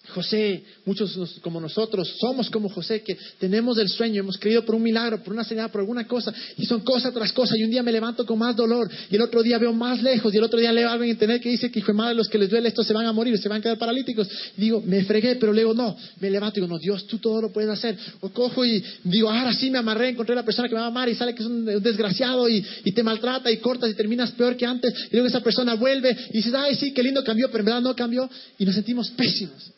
[0.07, 4.81] José, muchos como nosotros, somos como José, que tenemos el sueño, hemos creído por un
[4.81, 7.83] milagro, por una señal, por alguna cosa, y son cosa tras cosa, y un día
[7.83, 10.59] me levanto con más dolor, y el otro día veo más lejos, y el otro
[10.59, 12.69] día leo a alguien tener que dice que hijo de madre, los que les duele
[12.69, 14.27] esto se van a morir, se van a quedar paralíticos.
[14.57, 17.41] Y digo, me fregué, pero luego no, me levanto y digo, no, Dios, tú todo
[17.41, 17.95] lo puedes hacer.
[18.21, 20.87] O cojo y digo, ahora sí me amarré, encontré a la persona que me va
[20.87, 23.93] a amar, y sale que es un desgraciado, y, y te maltrata, y cortas, y
[23.93, 27.23] terminas peor que antes, y luego esa persona vuelve, y dices, ay, sí, qué lindo
[27.23, 29.71] cambió, pero en verdad no cambió, y nos sentimos pésimos.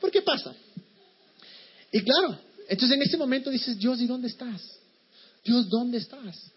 [0.00, 0.54] ¿Por qué pasa?
[1.92, 4.62] Y claro, entonces en ese momento dices, Dios, ¿y dónde estás?
[5.44, 6.52] Dios, ¿dónde estás?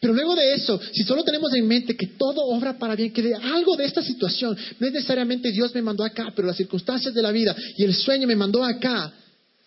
[0.00, 3.22] Pero luego de eso, si solo tenemos en mente que todo obra para bien, que
[3.22, 7.14] de algo de esta situación, no es necesariamente Dios me mandó acá, pero las circunstancias
[7.14, 9.12] de la vida y el sueño me mandó acá,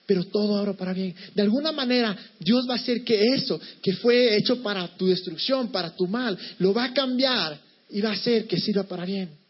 [0.05, 1.15] pero todo obra para bien.
[1.33, 5.71] De alguna manera, Dios va a hacer que eso, que fue hecho para tu destrucción,
[5.71, 7.57] para tu mal, lo va a cambiar
[7.89, 9.44] y va a hacer que sirva para bien.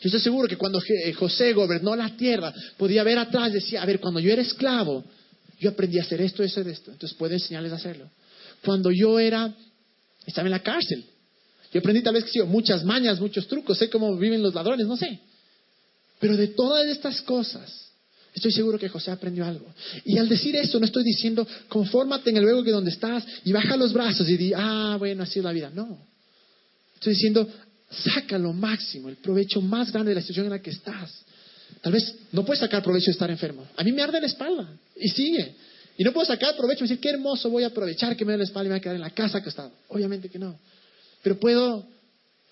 [0.00, 3.86] Yo estoy seguro que cuando eh, José gobernó la tierra, podía ver atrás, decía, a
[3.86, 5.04] ver, cuando yo era esclavo,
[5.58, 6.90] yo aprendí a hacer esto, eso, esto.
[6.90, 8.10] Entonces puedo enseñarles a hacerlo.
[8.64, 9.54] Cuando yo era,
[10.26, 11.04] estaba en la cárcel,
[11.72, 14.86] yo aprendí tal vez que sí, muchas mañas, muchos trucos, sé cómo viven los ladrones,
[14.86, 15.20] no sé.
[16.18, 17.90] Pero de todas estas cosas,
[18.34, 19.66] Estoy seguro que José aprendió algo.
[20.04, 23.52] Y al decir esto, no estoy diciendo, confórmate en el luego que donde estás y
[23.52, 25.70] baja los brazos y di, ah, bueno, así es la vida.
[25.74, 25.98] No.
[26.94, 27.48] Estoy diciendo,
[27.90, 31.10] saca lo máximo, el provecho más grande de la situación en la que estás.
[31.82, 33.66] Tal vez no puedes sacar provecho de estar enfermo.
[33.76, 35.54] A mí me arde la espalda y sigue.
[35.96, 38.38] Y no puedo sacar provecho y decir, qué hermoso voy a aprovechar que me arde
[38.38, 39.72] la espalda y me voy a quedar en la casa que he estado.
[39.88, 40.58] Obviamente que no.
[41.22, 41.86] Pero puedo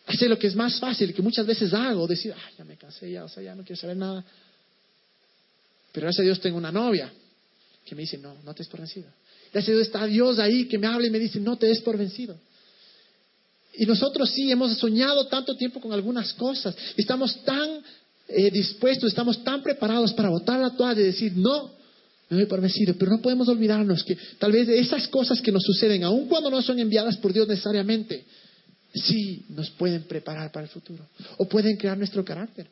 [0.06, 3.10] hacer lo que es más fácil, que muchas veces hago, decir, ay, ya me cansé,
[3.10, 4.24] ya, o sea, ya no quiero saber nada.
[5.92, 7.12] Pero gracias a Dios tengo una novia
[7.84, 9.08] que me dice, no, no te des por vencido.
[9.52, 11.80] Gracias a Dios está Dios ahí que me habla y me dice, no te des
[11.80, 12.38] por vencido.
[13.78, 16.74] Y nosotros sí hemos soñado tanto tiempo con algunas cosas.
[16.96, 17.80] Estamos tan
[18.26, 21.70] eh, dispuestos, estamos tan preparados para botar la toalla y decir, no,
[22.28, 22.94] me doy por vencido.
[22.98, 26.60] Pero no podemos olvidarnos que tal vez esas cosas que nos suceden, aun cuando no
[26.60, 28.24] son enviadas por Dios necesariamente,
[28.94, 32.66] sí nos pueden preparar para el futuro o pueden crear nuestro carácter.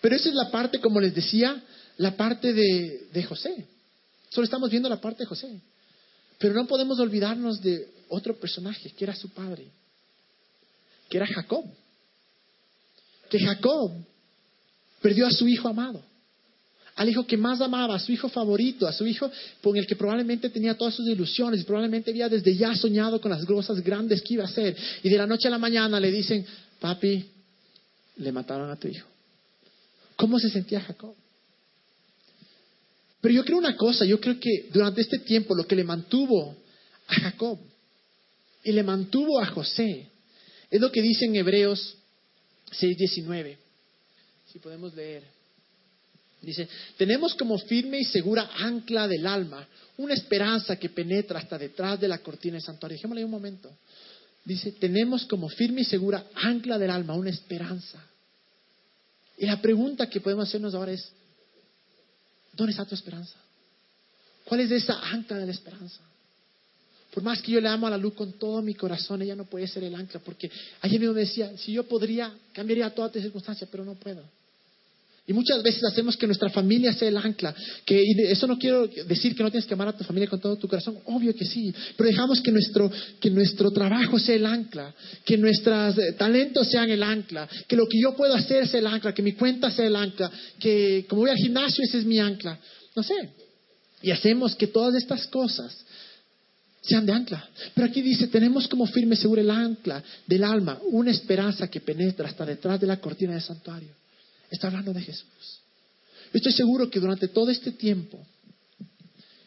[0.00, 1.60] Pero esa es la parte, como les decía,
[1.96, 3.66] la parte de José.
[4.30, 5.60] Solo estamos viendo la parte de José.
[6.38, 9.66] Pero no podemos olvidarnos de otro personaje, que era su padre,
[11.08, 11.64] que era Jacob.
[13.30, 13.92] Que Jacob
[15.00, 16.02] perdió a su hijo amado,
[16.96, 19.30] al hijo que más amaba, a su hijo favorito, a su hijo
[19.62, 23.30] con el que probablemente tenía todas sus ilusiones y probablemente había desde ya soñado con
[23.30, 24.76] las cosas grandes que iba a hacer.
[25.02, 26.44] Y de la noche a la mañana le dicen,
[26.80, 27.24] papi,
[28.16, 29.06] le mataron a tu hijo.
[30.16, 31.14] ¿Cómo se sentía Jacob?
[33.20, 36.56] Pero yo creo una cosa, yo creo que durante este tiempo lo que le mantuvo
[37.06, 37.58] a Jacob
[38.64, 40.08] y le mantuvo a José
[40.70, 41.96] es lo que dice en Hebreos
[42.70, 43.56] 6:19.
[44.52, 45.22] Si podemos leer.
[46.40, 51.98] Dice, tenemos como firme y segura ancla del alma una esperanza que penetra hasta detrás
[51.98, 52.96] de la cortina del santuario.
[52.96, 53.70] Dejémosle un momento.
[54.44, 58.02] Dice, tenemos como firme y segura ancla del alma una esperanza.
[59.36, 61.12] Y la pregunta que podemos hacernos ahora es,
[62.58, 63.36] ¿Dónde está tu esperanza?
[64.44, 66.00] ¿Cuál es esa ancla de la esperanza?
[67.18, 69.44] Por más que yo le amo a la luz con todo mi corazón, ella no
[69.44, 70.48] puede ser el ancla, porque
[70.82, 74.22] ayer mismo me decía, si yo podría, cambiaría toda tu circunstancia, pero no puedo.
[75.26, 77.52] Y muchas veces hacemos que nuestra familia sea el ancla.
[77.84, 80.38] Que, y eso no quiero decir que no tienes que amar a tu familia con
[80.38, 84.46] todo tu corazón, obvio que sí, pero dejamos que nuestro, que nuestro trabajo sea el
[84.46, 88.78] ancla, que nuestros eh, talentos sean el ancla, que lo que yo puedo hacer sea
[88.78, 92.04] el ancla, que mi cuenta sea el ancla, que como voy al gimnasio ese es
[92.04, 92.60] mi ancla.
[92.94, 93.30] No sé.
[94.02, 95.84] Y hacemos que todas estas cosas
[96.82, 97.48] sean de ancla.
[97.74, 102.28] Pero aquí dice, tenemos como firme seguro el ancla del alma, una esperanza que penetra
[102.28, 103.90] hasta detrás de la cortina del santuario.
[104.50, 105.60] Está hablando de Jesús.
[106.32, 108.24] estoy seguro que durante todo este tiempo,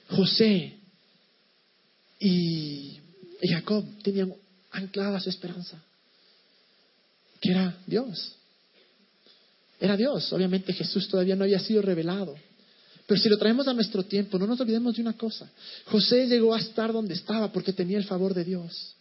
[0.09, 0.77] José
[2.19, 2.97] y,
[3.43, 4.35] Jacob tenían
[4.71, 5.81] anclada su esperanza,
[7.39, 8.35] que era Dios.
[9.79, 10.31] Era Dios.
[10.31, 12.35] Obviamente Jesús todavía no había sido revelado.
[13.11, 15.51] Pero si lo traemos a nuestro tiempo, no nos olvidemos de una cosa.
[15.87, 18.95] José llegó a estar donde estaba porque tenía el favor de Dios.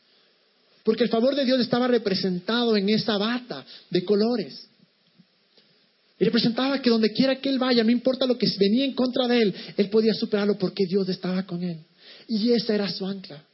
[0.83, 4.67] Porque el favor de Dios estaba representado en esa bata de colores.
[6.19, 9.29] Y representaba que donde quiera que él vaya, no importa lo que venía en contra
[9.29, 11.79] de él, él podía superarlo porque Dios estaba con él.
[12.27, 13.45] Y esa era su ancla.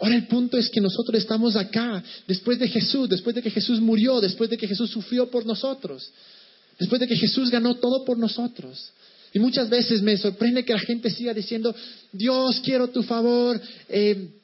[0.00, 3.80] Ahora el punto es que nosotros estamos acá, después de Jesús, después de que Jesús
[3.80, 6.10] murió, después de que Jesús sufrió por nosotros,
[6.80, 8.92] después de que Jesús ganó todo por nosotros.
[9.32, 11.74] Y muchas veces me sorprende que la gente siga diciendo,
[12.12, 13.60] Dios, quiero tu favor.
[13.88, 14.39] Eh,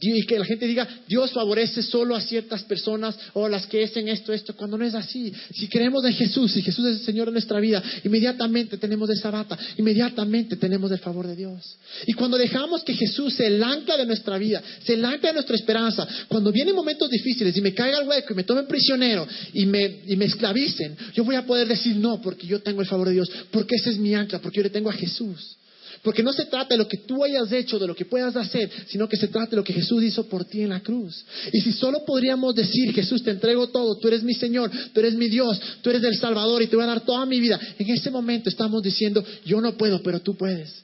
[0.00, 4.06] y que la gente diga, Dios favorece solo a ciertas personas o las que hacen
[4.08, 5.32] esto, esto, cuando no es así.
[5.52, 9.32] Si creemos en Jesús, si Jesús es el Señor de nuestra vida, inmediatamente tenemos esa
[9.32, 11.76] bata, inmediatamente tenemos el favor de Dios.
[12.06, 15.34] Y cuando dejamos que Jesús se el ancla de nuestra vida, se el ancla de
[15.34, 19.26] nuestra esperanza, cuando vienen momentos difíciles y me caiga el hueco y me tomen prisionero
[19.52, 22.86] y me, y me esclavicen, yo voy a poder decir no, porque yo tengo el
[22.86, 25.56] favor de Dios, porque ese es mi ancla, porque yo le tengo a Jesús.
[26.02, 28.68] Porque no se trata de lo que tú hayas hecho, de lo que puedas hacer,
[28.88, 31.24] sino que se trata de lo que Jesús hizo por ti en la cruz.
[31.52, 35.14] Y si solo podríamos decir, Jesús, te entrego todo, tú eres mi Señor, tú eres
[35.14, 37.88] mi Dios, tú eres el Salvador y te voy a dar toda mi vida, en
[37.88, 40.82] ese momento estamos diciendo, yo no puedo, pero tú puedes.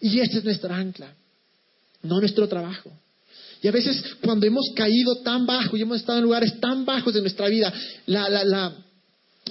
[0.00, 1.12] Y esta es nuestra ancla,
[2.02, 2.92] no nuestro trabajo.
[3.60, 7.12] Y a veces cuando hemos caído tan bajo y hemos estado en lugares tan bajos
[7.14, 7.72] de nuestra vida,
[8.06, 8.83] la, la, la,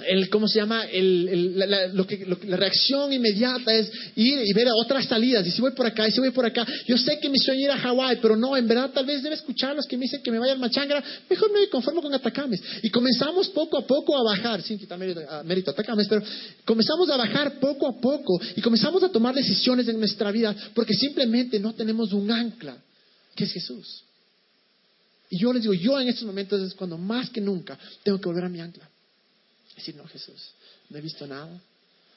[0.02, 0.86] el, ¿cómo se llama?
[0.86, 5.46] El, la, lo que, la reacción inmediata es ir y ver otras salidas.
[5.46, 6.66] Y si voy por acá, y si voy por acá.
[6.86, 9.22] Yo sé que mi sueño es ir a Hawái, pero no, en verdad tal vez
[9.22, 11.02] debe escuchar los que me dicen que me vaya al Machangra.
[11.30, 12.60] Mejor me conformo con Atacames.
[12.82, 16.22] Y comenzamos poco a poco a bajar, sin quitar mérito, mérito Atacames, pero
[16.64, 20.94] comenzamos a bajar poco a poco y comenzamos a tomar decisiones en nuestra vida porque
[20.94, 22.76] simplemente no tenemos un ancla,
[23.36, 24.02] que es Jesús.
[25.30, 28.28] Y yo les digo, yo en estos momentos es cuando más que nunca tengo que
[28.28, 28.88] volver a mi ancla.
[29.76, 30.52] Decir, no, Jesús,
[30.88, 31.60] no he visto nada.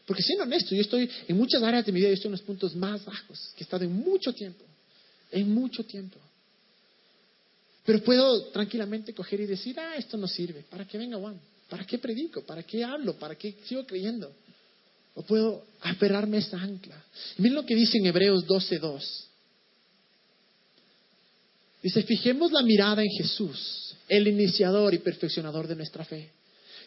[0.05, 2.41] Porque siendo honesto, yo estoy en muchas áreas de mi vida, yo estoy en los
[2.41, 4.63] puntos más bajos que he estado en mucho tiempo.
[5.31, 6.17] En mucho tiempo.
[7.83, 10.63] Pero puedo tranquilamente coger y decir, ah, esto no sirve.
[10.69, 11.39] ¿Para qué venga Juan?
[11.69, 12.41] ¿Para qué predico?
[12.43, 13.17] ¿Para qué hablo?
[13.17, 14.31] ¿Para qué sigo creyendo?
[15.15, 17.03] O puedo aferrarme a esa ancla.
[17.37, 19.03] miren lo que dice en Hebreos 12.2.
[21.83, 26.31] Dice, fijemos la mirada en Jesús, el iniciador y perfeccionador de nuestra fe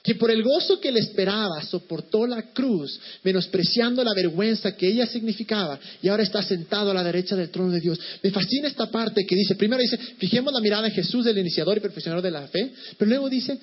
[0.03, 5.07] que por el gozo que le esperaba soportó la cruz, menospreciando la vergüenza que ella
[5.07, 7.99] significaba, y ahora está sentado a la derecha del trono de Dios.
[8.23, 11.77] Me fascina esta parte que dice, primero dice, fijemos la mirada en Jesús, el iniciador
[11.77, 13.59] y perfeccionador de la fe, pero luego dice,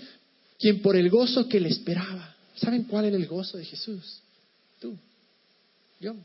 [0.59, 2.35] quien por el gozo que le esperaba.
[2.55, 4.21] ¿Saben cuál era el gozo de Jesús?
[4.79, 4.97] Tú,
[5.99, 6.15] yo,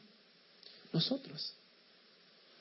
[0.93, 1.55] nosotros.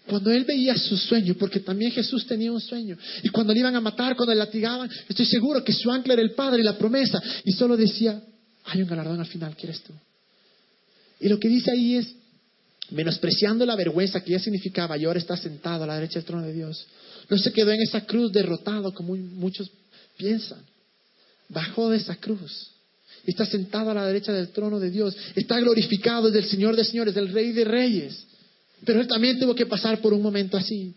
[0.07, 3.75] Cuando él veía su sueño, porque también Jesús tenía un sueño, y cuando le iban
[3.75, 6.77] a matar, cuando le latigaban, estoy seguro que su ancla era el Padre y la
[6.77, 8.21] promesa, y solo decía,
[8.65, 9.93] hay un galardón al final, ¿quieres tú?
[11.19, 12.15] Y lo que dice ahí es,
[12.89, 16.45] menospreciando la vergüenza que ya significaba, y ahora está sentado a la derecha del trono
[16.45, 16.85] de Dios.
[17.29, 19.71] No se quedó en esa cruz derrotado como muchos
[20.17, 20.59] piensan.
[21.47, 22.71] Bajó de esa cruz.
[23.25, 25.15] Está sentado a la derecha del trono de Dios.
[25.35, 28.25] Está glorificado desde el Señor de señores, del Rey de reyes.
[28.85, 30.95] Pero él también tuvo que pasar por un momento así.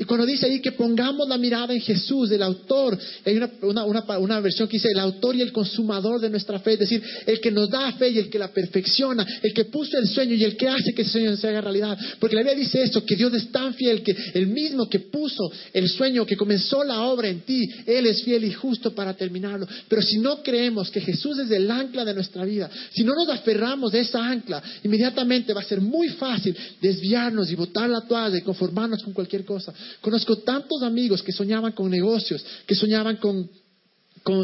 [0.00, 3.84] Y cuando dice ahí que pongamos la mirada en Jesús, el autor, hay una,
[4.16, 7.38] una, versión que dice el autor y el consumador de nuestra fe, es decir, el
[7.38, 10.42] que nos da fe y el que la perfecciona, el que puso el sueño y
[10.42, 11.98] el que hace que ese sueño se haga realidad.
[12.18, 15.52] Porque la Biblia dice esto, que Dios es tan fiel que el mismo que puso
[15.74, 19.68] el sueño, que comenzó la obra en ti, Él es fiel y justo para terminarlo.
[19.86, 23.28] Pero si no creemos que Jesús es el ancla de nuestra vida, si no nos
[23.28, 28.38] aferramos de esa ancla, inmediatamente va a ser muy fácil desviarnos y botar la toalla
[28.38, 29.74] y conformarnos con cualquier cosa.
[30.00, 33.48] Conozco tantos amigos que soñaban con negocios, que soñaban con,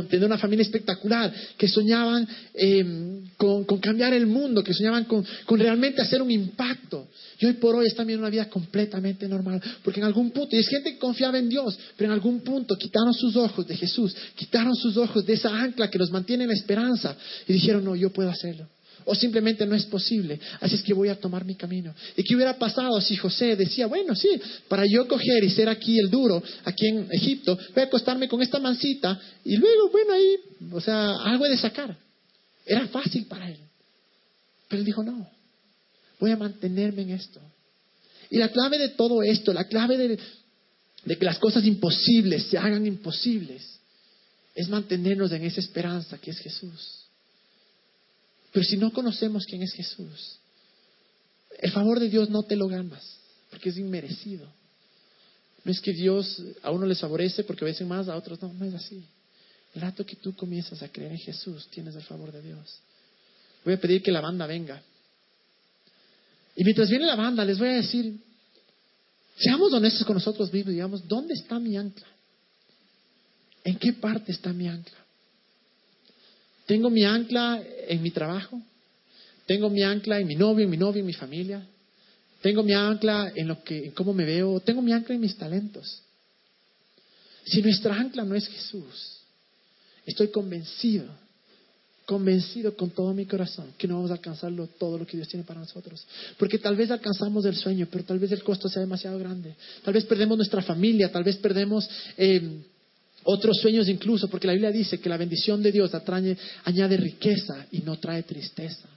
[0.09, 6.01] tener una familia espectacular, que soñaban em, con, cambiar el mundo, que soñaban con, realmente
[6.01, 7.09] hacer un impacto.
[7.39, 10.61] Y hoy por hoy están viviendo una vida completamente normal, porque en algún punto, y
[10.61, 14.15] es gente que confiaba en Dios, pero en algún punto quitaron sus ojos de Jesús,
[14.35, 17.95] quitaron sus ojos de esa ancla que los mantiene en la esperanza y dijeron, no,
[17.95, 18.67] yo puedo hacerlo
[19.07, 21.95] o simplemente no es posible, así es que voy a tomar mi camino.
[22.17, 24.29] ¿Y qué hubiera pasado si José decía, bueno, sí,
[24.69, 28.43] para yo coger y ser aquí el duro, aquí en Egipto, voy a acostarme con
[28.43, 30.37] esta mancita y luego, bueno, ahí,
[30.73, 31.97] o sea, algo de sacar.
[32.67, 33.59] Era fácil para él.
[34.69, 35.31] Pero él dijo, no,
[36.19, 37.41] voy a mantenerme en esto.
[38.29, 40.19] Y la clave de todo esto, la clave de,
[41.05, 43.63] de que las cosas imposibles se hagan imposibles,
[44.57, 47.06] es mantenernos en esa esperanza que es Jesús.
[48.57, 50.39] Pero si no conocemos quién es Jesús,
[51.59, 53.05] el favor de Dios no te lo ganas,
[53.51, 54.51] porque es inmerecido.
[55.63, 58.65] No es que Dios a uno les favorece porque veces más, a otros no, no
[58.65, 59.05] es así.
[59.75, 62.79] El rato que tú comienzas a creer en Jesús, tienes el favor de Dios.
[63.63, 64.83] Voy a pedir que la banda venga.
[66.57, 68.19] Y mientras viene la banda, les voy a decir,
[69.37, 72.07] seamos honestos con nosotros mismos, digamos, ¿dónde está mi ancla?
[73.65, 75.06] ¿En qué parte está mi ancla?
[76.67, 78.61] Tengo mi ancla en mi trabajo.
[79.47, 81.65] Tengo mi ancla en mi novio, en mi novia, en mi familia.
[82.43, 84.61] Tengo mi ancla en lo que, en cómo me veo.
[84.61, 86.03] Tengo mi ancla en mis talentos.
[87.45, 89.21] Si nuestra ancla no es Jesús,
[90.05, 91.07] estoy convencido,
[92.05, 95.45] convencido con todo mi corazón que no vamos a alcanzarlo todo lo que Dios tiene
[95.45, 96.05] para nosotros.
[96.39, 99.55] Porque tal vez alcanzamos el sueño, pero tal vez el costo sea demasiado grande.
[99.85, 102.63] Tal vez perdemos nuestra familia, tal vez perdemos eh,
[103.27, 105.91] otros sueños incluso, porque la Biblia dice que la bendición de Dios
[106.65, 108.89] añade riqueza y no trae tristeza.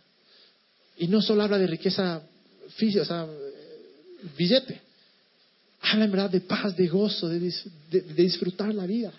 [0.97, 2.21] Y no solo habla de riqueza
[2.75, 3.27] física, o sea,
[4.37, 4.81] billete.
[5.81, 7.39] Habla en verdad de paz, de gozo, de,
[8.15, 9.11] disfrutar la vida.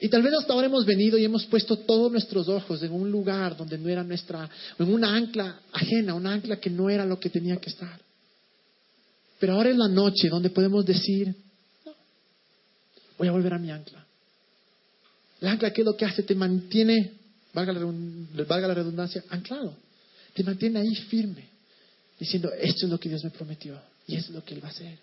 [0.00, 3.10] Y tal vez hasta ahora hemos venido y hemos puesto todos nuestros ojos en un
[3.10, 7.18] lugar donde no era nuestra, en una ancla ajena, una ancla que no era lo
[7.18, 7.98] que tenía que estar.
[9.40, 11.34] Pero ahora es la noche donde podemos decir,
[13.18, 14.06] voy a volver a mi ancla.
[15.40, 16.22] La ancla, ¿qué es lo que hace?
[16.22, 17.12] Te mantiene,
[17.52, 19.76] valga la, redundancia, anclado.
[20.34, 21.48] Te mantiene ahí firme,
[22.18, 24.70] diciendo, esto es lo que Dios me prometió y es lo que Él va a
[24.70, 24.98] hacer.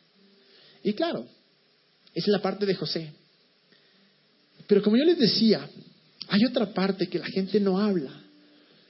[0.84, 1.26] Y claro,
[2.14, 3.12] esa es la parte de José.
[4.68, 5.68] Pero como yo les decía,
[6.28, 8.12] hay otra parte que la gente no habla,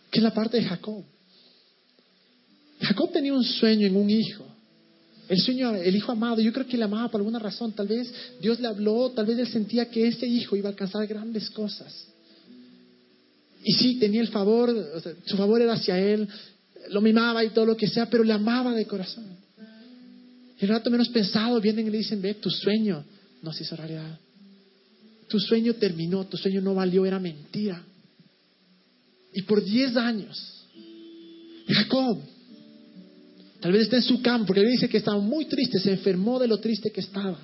[0.10, 1.04] que es la parte de Jacob.
[2.82, 4.55] Jacob tenía un sueño en un hijo.
[5.28, 7.72] El sueño, el hijo amado, yo creo que le amaba por alguna razón.
[7.72, 8.12] Tal vez
[8.42, 12.08] Dios le habló, tal vez él sentía que ese hijo iba a alcanzar grandes cosas.
[13.64, 14.74] Y sí, tenía el favor,
[15.26, 16.28] su favor era hacia él,
[16.90, 19.26] lo mimaba y todo lo que sea, pero le amaba de corazón.
[20.60, 23.04] Y el rato menos pensado vienen y le dicen, ve, tu sueño
[23.42, 24.20] no se hizo realidad.
[25.28, 27.82] Tu sueño terminó, tu sueño no valió, era mentira.
[29.34, 30.68] Y por diez años,
[31.68, 32.22] Jacob
[33.66, 36.38] Tal vez está en su campo, porque él dice que estaba muy triste, se enfermó
[36.38, 37.40] de lo triste que estaba.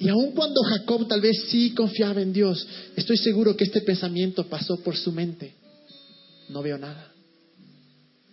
[0.00, 2.66] Y aun cuando Jacob tal vez sí confiaba en Dios,
[2.96, 5.54] estoy seguro que este pensamiento pasó por su mente.
[6.48, 7.12] No veo nada.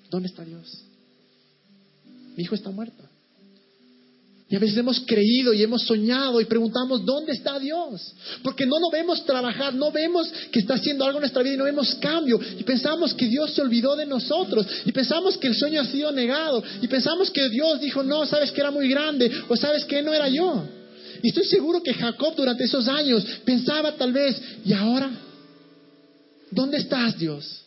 [0.10, 0.68] ¿Dónde está Dios?
[2.36, 3.11] Mi hijo está muerto.
[4.52, 8.02] Y a veces hemos creído y hemos soñado y preguntamos, ¿dónde está Dios?
[8.44, 11.58] Porque no lo vemos trabajar, no vemos que está haciendo algo en nuestra vida y
[11.58, 12.38] no vemos cambio.
[12.60, 14.68] Y pensamos que Dios se olvidó de nosotros.
[14.86, 16.62] Y pensamos que el sueño ha sido negado.
[16.82, 19.32] Y pensamos que Dios dijo, no, sabes que era muy grande.
[19.48, 20.66] O sabes que no era yo.
[21.24, 24.36] Y estoy seguro que Jacob durante esos años pensaba tal vez,
[24.66, 25.12] ¿y ahora?
[26.52, 27.61] ¿Dónde estás Dios?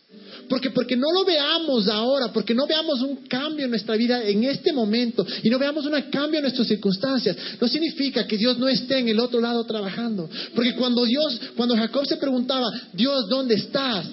[0.49, 4.45] Porque, porque no lo veamos ahora, porque no veamos un cambio en nuestra vida en
[4.45, 8.69] este momento y no veamos un cambio en nuestras circunstancias, no significa que Dios no
[8.69, 10.29] esté en el otro lado trabajando.
[10.55, 14.07] Porque cuando Dios, cuando Jacob se preguntaba, Dios, ¿dónde estás?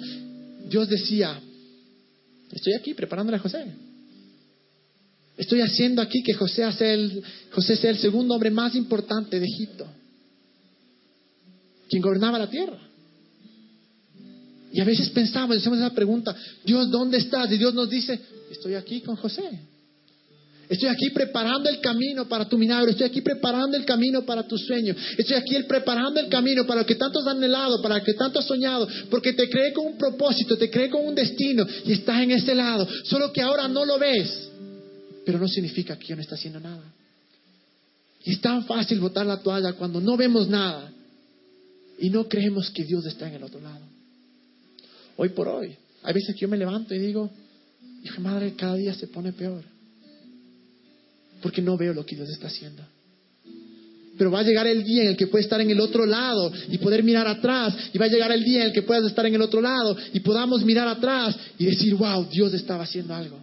[0.68, 1.38] Dios decía,
[2.50, 3.64] estoy aquí preparándole a José.
[5.36, 7.22] Estoy haciendo aquí que José el,
[7.52, 9.86] José sea el segundo hombre más importante de Egipto,
[11.88, 12.91] quien gobernaba la tierra.
[14.72, 17.50] Y a veces pensamos, hacemos esa pregunta, Dios, ¿dónde estás?
[17.52, 18.18] Y Dios nos dice,
[18.50, 19.42] estoy aquí con José.
[20.66, 22.90] Estoy aquí preparando el camino para tu milagro.
[22.90, 24.94] Estoy aquí preparando el camino para tu sueño.
[25.18, 28.38] Estoy aquí preparando el camino para lo que tanto has anhelado, para lo que tanto
[28.38, 28.88] has soñado.
[29.10, 32.54] Porque te creé con un propósito, te creé con un destino y estás en ese
[32.54, 32.88] lado.
[33.04, 34.48] Solo que ahora no lo ves.
[35.26, 36.82] Pero no significa que yo no esté haciendo nada.
[38.24, 40.90] Y es tan fácil botar la toalla cuando no vemos nada
[41.98, 43.91] y no creemos que Dios está en el otro lado
[45.16, 45.76] hoy por hoy.
[46.02, 47.30] Hay veces que yo me levanto y digo,
[48.02, 49.62] hija madre, cada día se pone peor.
[51.40, 52.82] Porque no veo lo que Dios está haciendo.
[54.16, 56.52] Pero va a llegar el día en el que puedes estar en el otro lado
[56.68, 57.74] y poder mirar atrás.
[57.92, 59.96] Y va a llegar el día en el que puedas estar en el otro lado
[60.12, 63.38] y podamos mirar atrás y decir, wow, Dios estaba haciendo algo.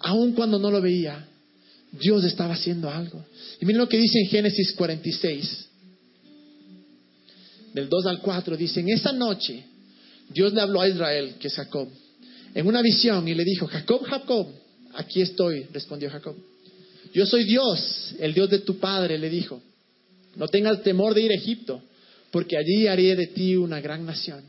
[0.00, 1.26] Aun cuando no lo veía,
[1.92, 3.24] Dios estaba haciendo algo.
[3.60, 5.66] Y miren lo que dice en Génesis 46,
[7.74, 9.64] del 2 al 4, dice, en esa noche
[10.30, 11.88] Dios le habló a Israel, que es Jacob,
[12.54, 14.48] en una visión y le dijo, Jacob, Jacob,
[14.94, 16.36] aquí estoy, respondió Jacob.
[17.12, 19.62] Yo soy Dios, el Dios de tu padre, le dijo.
[20.36, 21.82] No tengas temor de ir a Egipto,
[22.30, 24.44] porque allí haré de ti una gran nación.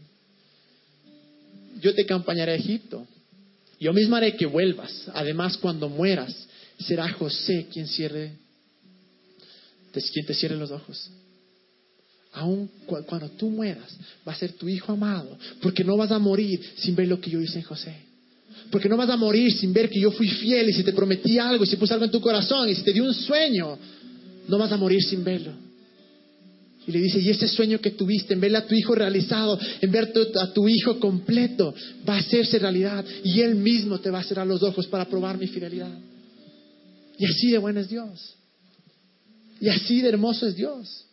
[1.82, 3.08] Yo te acompañaré a Egipto.
[3.80, 5.06] Yo mismo haré que vuelvas.
[5.14, 6.36] Además, cuando mueras,
[6.80, 8.34] será José quien cierre,
[9.94, 11.10] quien te cierre los ojos
[12.34, 16.60] aun cuando tú mueras, va a ser tu hijo amado, porque no vas a morir
[16.78, 17.96] sin ver lo que yo hice en José.
[18.72, 21.40] Porque no vas a morir sin ver que yo fui fiel y si te prometí
[21.40, 23.78] algo y si puse algo en tu corazón y si te di un sueño,
[24.48, 25.54] no vas a morir sin verlo.
[26.88, 29.92] Y le dice, y ese sueño que tuviste, en verle a tu hijo realizado, en
[29.92, 31.74] ver a tu hijo completo,
[32.08, 33.06] va a hacerse realidad.
[33.24, 35.92] Y Él mismo te va a cerrar los ojos para probar mi fidelidad.
[37.18, 38.36] Y así de bueno es Dios.
[39.62, 41.06] Y así de hermoso es Dios.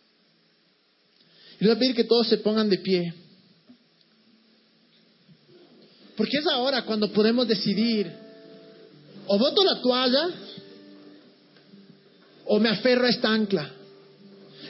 [1.58, 3.14] Y les voy a pedir que todos se pongan de pie.
[6.16, 8.10] Porque es ahora cuando podemos decidir,
[9.26, 10.28] o voto la toalla,
[12.46, 13.70] o me aferro a esta ancla.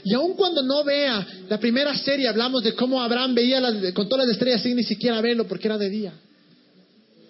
[0.05, 3.61] Y aun cuando no vea la primera serie, hablamos de cómo Abraham veía
[3.93, 6.13] con todas las estrellas sin ni siquiera verlo porque era de día.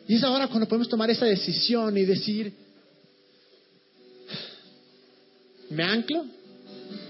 [0.08, 2.52] Y es ahora cuando podemos tomar esa decisión y decir,
[5.70, 6.26] ¿me anclo?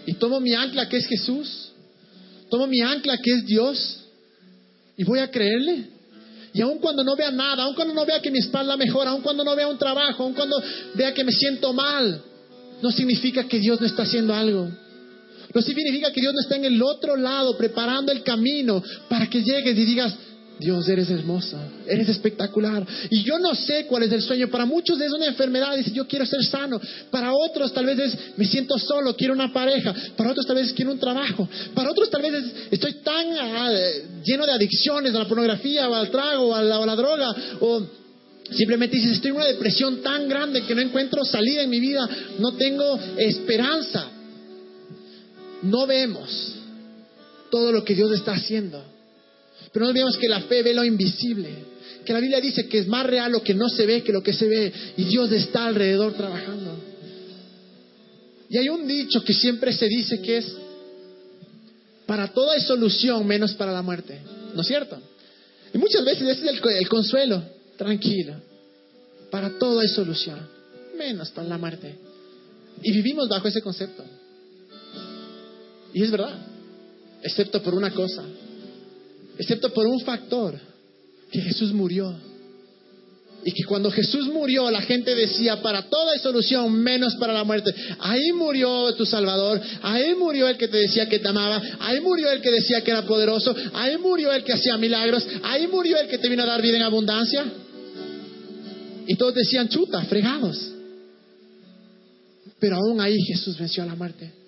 [0.07, 1.73] Y tomo mi ancla que es Jesús
[2.51, 4.05] tomo mi ancla que es Dios
[4.97, 5.97] y voy a creerle.
[6.53, 9.21] Y aun cuando no vea nada, aun cuando no vea que mi espalda mejora, aun
[9.21, 10.57] cuando no vea un trabajo, aun cuando
[10.95, 12.23] vea que me siento mal,
[12.81, 14.71] no significa que Dios no está haciendo algo.
[15.55, 19.43] No significa que Dios no está en el otro lado preparando el camino para que
[19.43, 20.15] llegues y digas,
[20.59, 22.87] Dios, eres hermosa, eres espectacular.
[23.11, 24.49] Y yo no sé cuál es el sueño.
[24.49, 26.81] Para muchos es una enfermedad, dice yo quiero ser sano.
[27.11, 29.95] Para otros tal vez es me siento solo, quiero una pareja.
[30.17, 31.47] Para otros tal vez quiero un trabajo.
[31.75, 32.33] Para otros tal vez
[32.71, 33.71] estoy tan ah,
[34.25, 37.35] lleno de adicciones a la pornografía o al trago o a la, droga.
[37.61, 37.83] O
[38.51, 42.09] simplemente dices estoy en una depresión tan grande que no encuentro salida en mi vida,
[42.39, 44.09] no tengo esperanza.
[45.63, 46.55] No vemos
[47.51, 48.96] todo lo que Dios está haciendo.
[49.77, 51.51] Pero no olvidemos que la fe ve lo invisible.
[52.03, 54.23] Que la Biblia dice que es más real lo que no se ve que lo
[54.23, 54.73] que se ve.
[54.97, 56.79] Y Dios está alrededor trabajando.
[58.49, 60.51] Y hay un dicho que siempre se dice que es,
[62.07, 64.19] para todo hay solución menos para la muerte.
[64.55, 64.99] ¿No es cierto?
[65.75, 67.43] Y muchas veces ese es el, el consuelo.
[67.77, 68.33] Tranquilo.
[69.31, 70.41] Para todo hay solución.
[70.97, 71.97] Menos para la muerte.
[72.83, 74.03] Y vivimos bajo ese concepto.
[75.93, 76.35] Y es verdad.
[77.23, 78.25] Excepto por una cosa
[79.39, 80.59] excepto por un factor,
[81.31, 82.15] que Jesús murió.
[83.45, 87.45] Y que cuando Jesús murió, la gente decía, para toda hay solución, menos para la
[87.45, 87.73] muerte.
[88.01, 92.29] Ahí murió tu Salvador, ahí murió el que te decía que te amaba, ahí murió
[92.33, 96.09] el que decía que era poderoso, ahí murió el que hacía milagros, ahí murió el
[96.09, 97.45] que te vino a dar vida en abundancia.
[99.07, 100.73] Y todos decían, chuta, fregados.
[102.59, 104.46] Pero aún ahí Jesús venció a la muerte.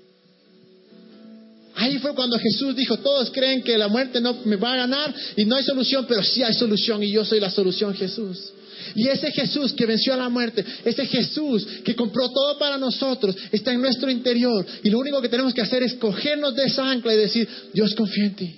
[1.81, 5.15] Ahí fue cuando Jesús dijo, todos creen que la muerte no me va a ganar
[5.37, 8.53] y no hay solución, pero sí hay solución y yo soy la solución, Jesús.
[8.97, 13.37] Y ese Jesús que venció a la muerte, ese Jesús que compró todo para nosotros,
[13.53, 14.67] está en nuestro interior.
[14.83, 17.95] Y lo único que tenemos que hacer es cogernos de esa ancla y decir, Dios
[17.95, 18.57] confío en ti.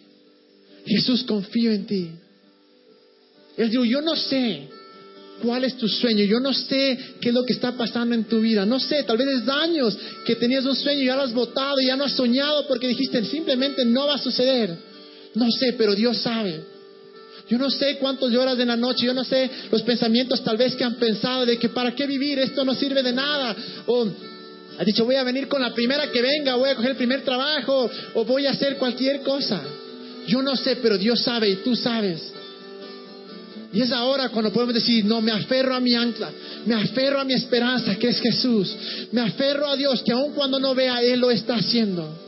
[0.86, 2.10] Jesús confío en ti.
[3.58, 4.66] Él dijo, yo no sé
[5.42, 8.40] cuál es tu sueño, yo no sé qué es lo que está pasando en tu
[8.40, 11.32] vida, no sé, tal vez es años que tenías un sueño y ya lo has
[11.32, 14.76] votado ya no has soñado porque dijiste simplemente no va a suceder.
[15.34, 16.60] No sé, pero Dios sabe.
[17.48, 20.76] Yo no sé cuántos lloras en la noche, yo no sé los pensamientos tal vez
[20.76, 23.56] que han pensado de que para qué vivir, esto no sirve de nada.
[23.86, 24.08] O
[24.78, 27.22] ha dicho voy a venir con la primera que venga, voy a coger el primer
[27.22, 29.60] trabajo o voy a hacer cualquier cosa.
[30.26, 32.32] Yo no sé, pero Dios sabe y tú sabes.
[33.72, 36.32] Y es ahora cuando podemos decir, no, me aferro a mi ancla,
[36.66, 38.76] me aferro a mi esperanza, que es Jesús.
[39.12, 42.18] Me aferro a Dios, que aun cuando no vea, Él lo está haciendo.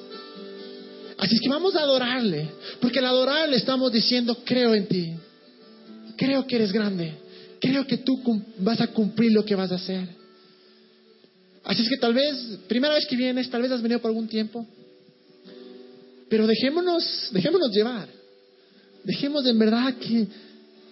[1.18, 2.48] Así es que vamos a adorarle,
[2.80, 5.14] porque al adorarle estamos diciendo, creo en ti,
[6.16, 7.14] creo que eres grande,
[7.60, 8.20] creo que tú
[8.58, 10.08] vas a cumplir lo que vas a hacer.
[11.64, 14.26] Así es que tal vez, primera vez que vienes, tal vez has venido por algún
[14.26, 14.66] tiempo,
[16.28, 18.08] pero dejémonos, dejémonos llevar,
[19.04, 20.26] dejemos en verdad que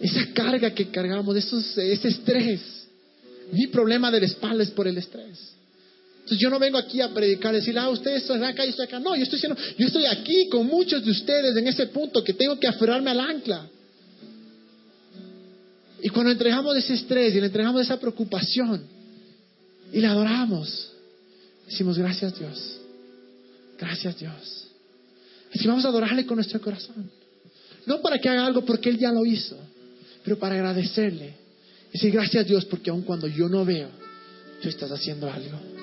[0.00, 2.60] esa carga que cargamos, esos, ese estrés,
[3.52, 5.38] mi problema de la espalda es por el estrés.
[6.20, 9.00] Entonces yo no vengo aquí a predicar, decir, ah, ustedes están acá, yo estoy acá.
[9.00, 12.32] No, yo estoy diciendo, yo estoy aquí con muchos de ustedes en ese punto que
[12.32, 13.68] tengo que aferrarme al ancla.
[16.02, 18.82] Y cuando entregamos ese estrés y le entregamos esa preocupación
[19.92, 20.92] y le adoramos,
[21.66, 22.78] decimos, gracias Dios,
[23.78, 24.66] gracias Dios.
[25.52, 27.10] Así vamos a adorarle con nuestro corazón.
[27.86, 29.58] No para que haga algo porque Él ya lo hizo,
[30.24, 31.34] pero para agradecerle.
[31.92, 33.88] Decir, gracias Dios porque aun cuando yo no veo,
[34.62, 35.79] tú estás haciendo algo.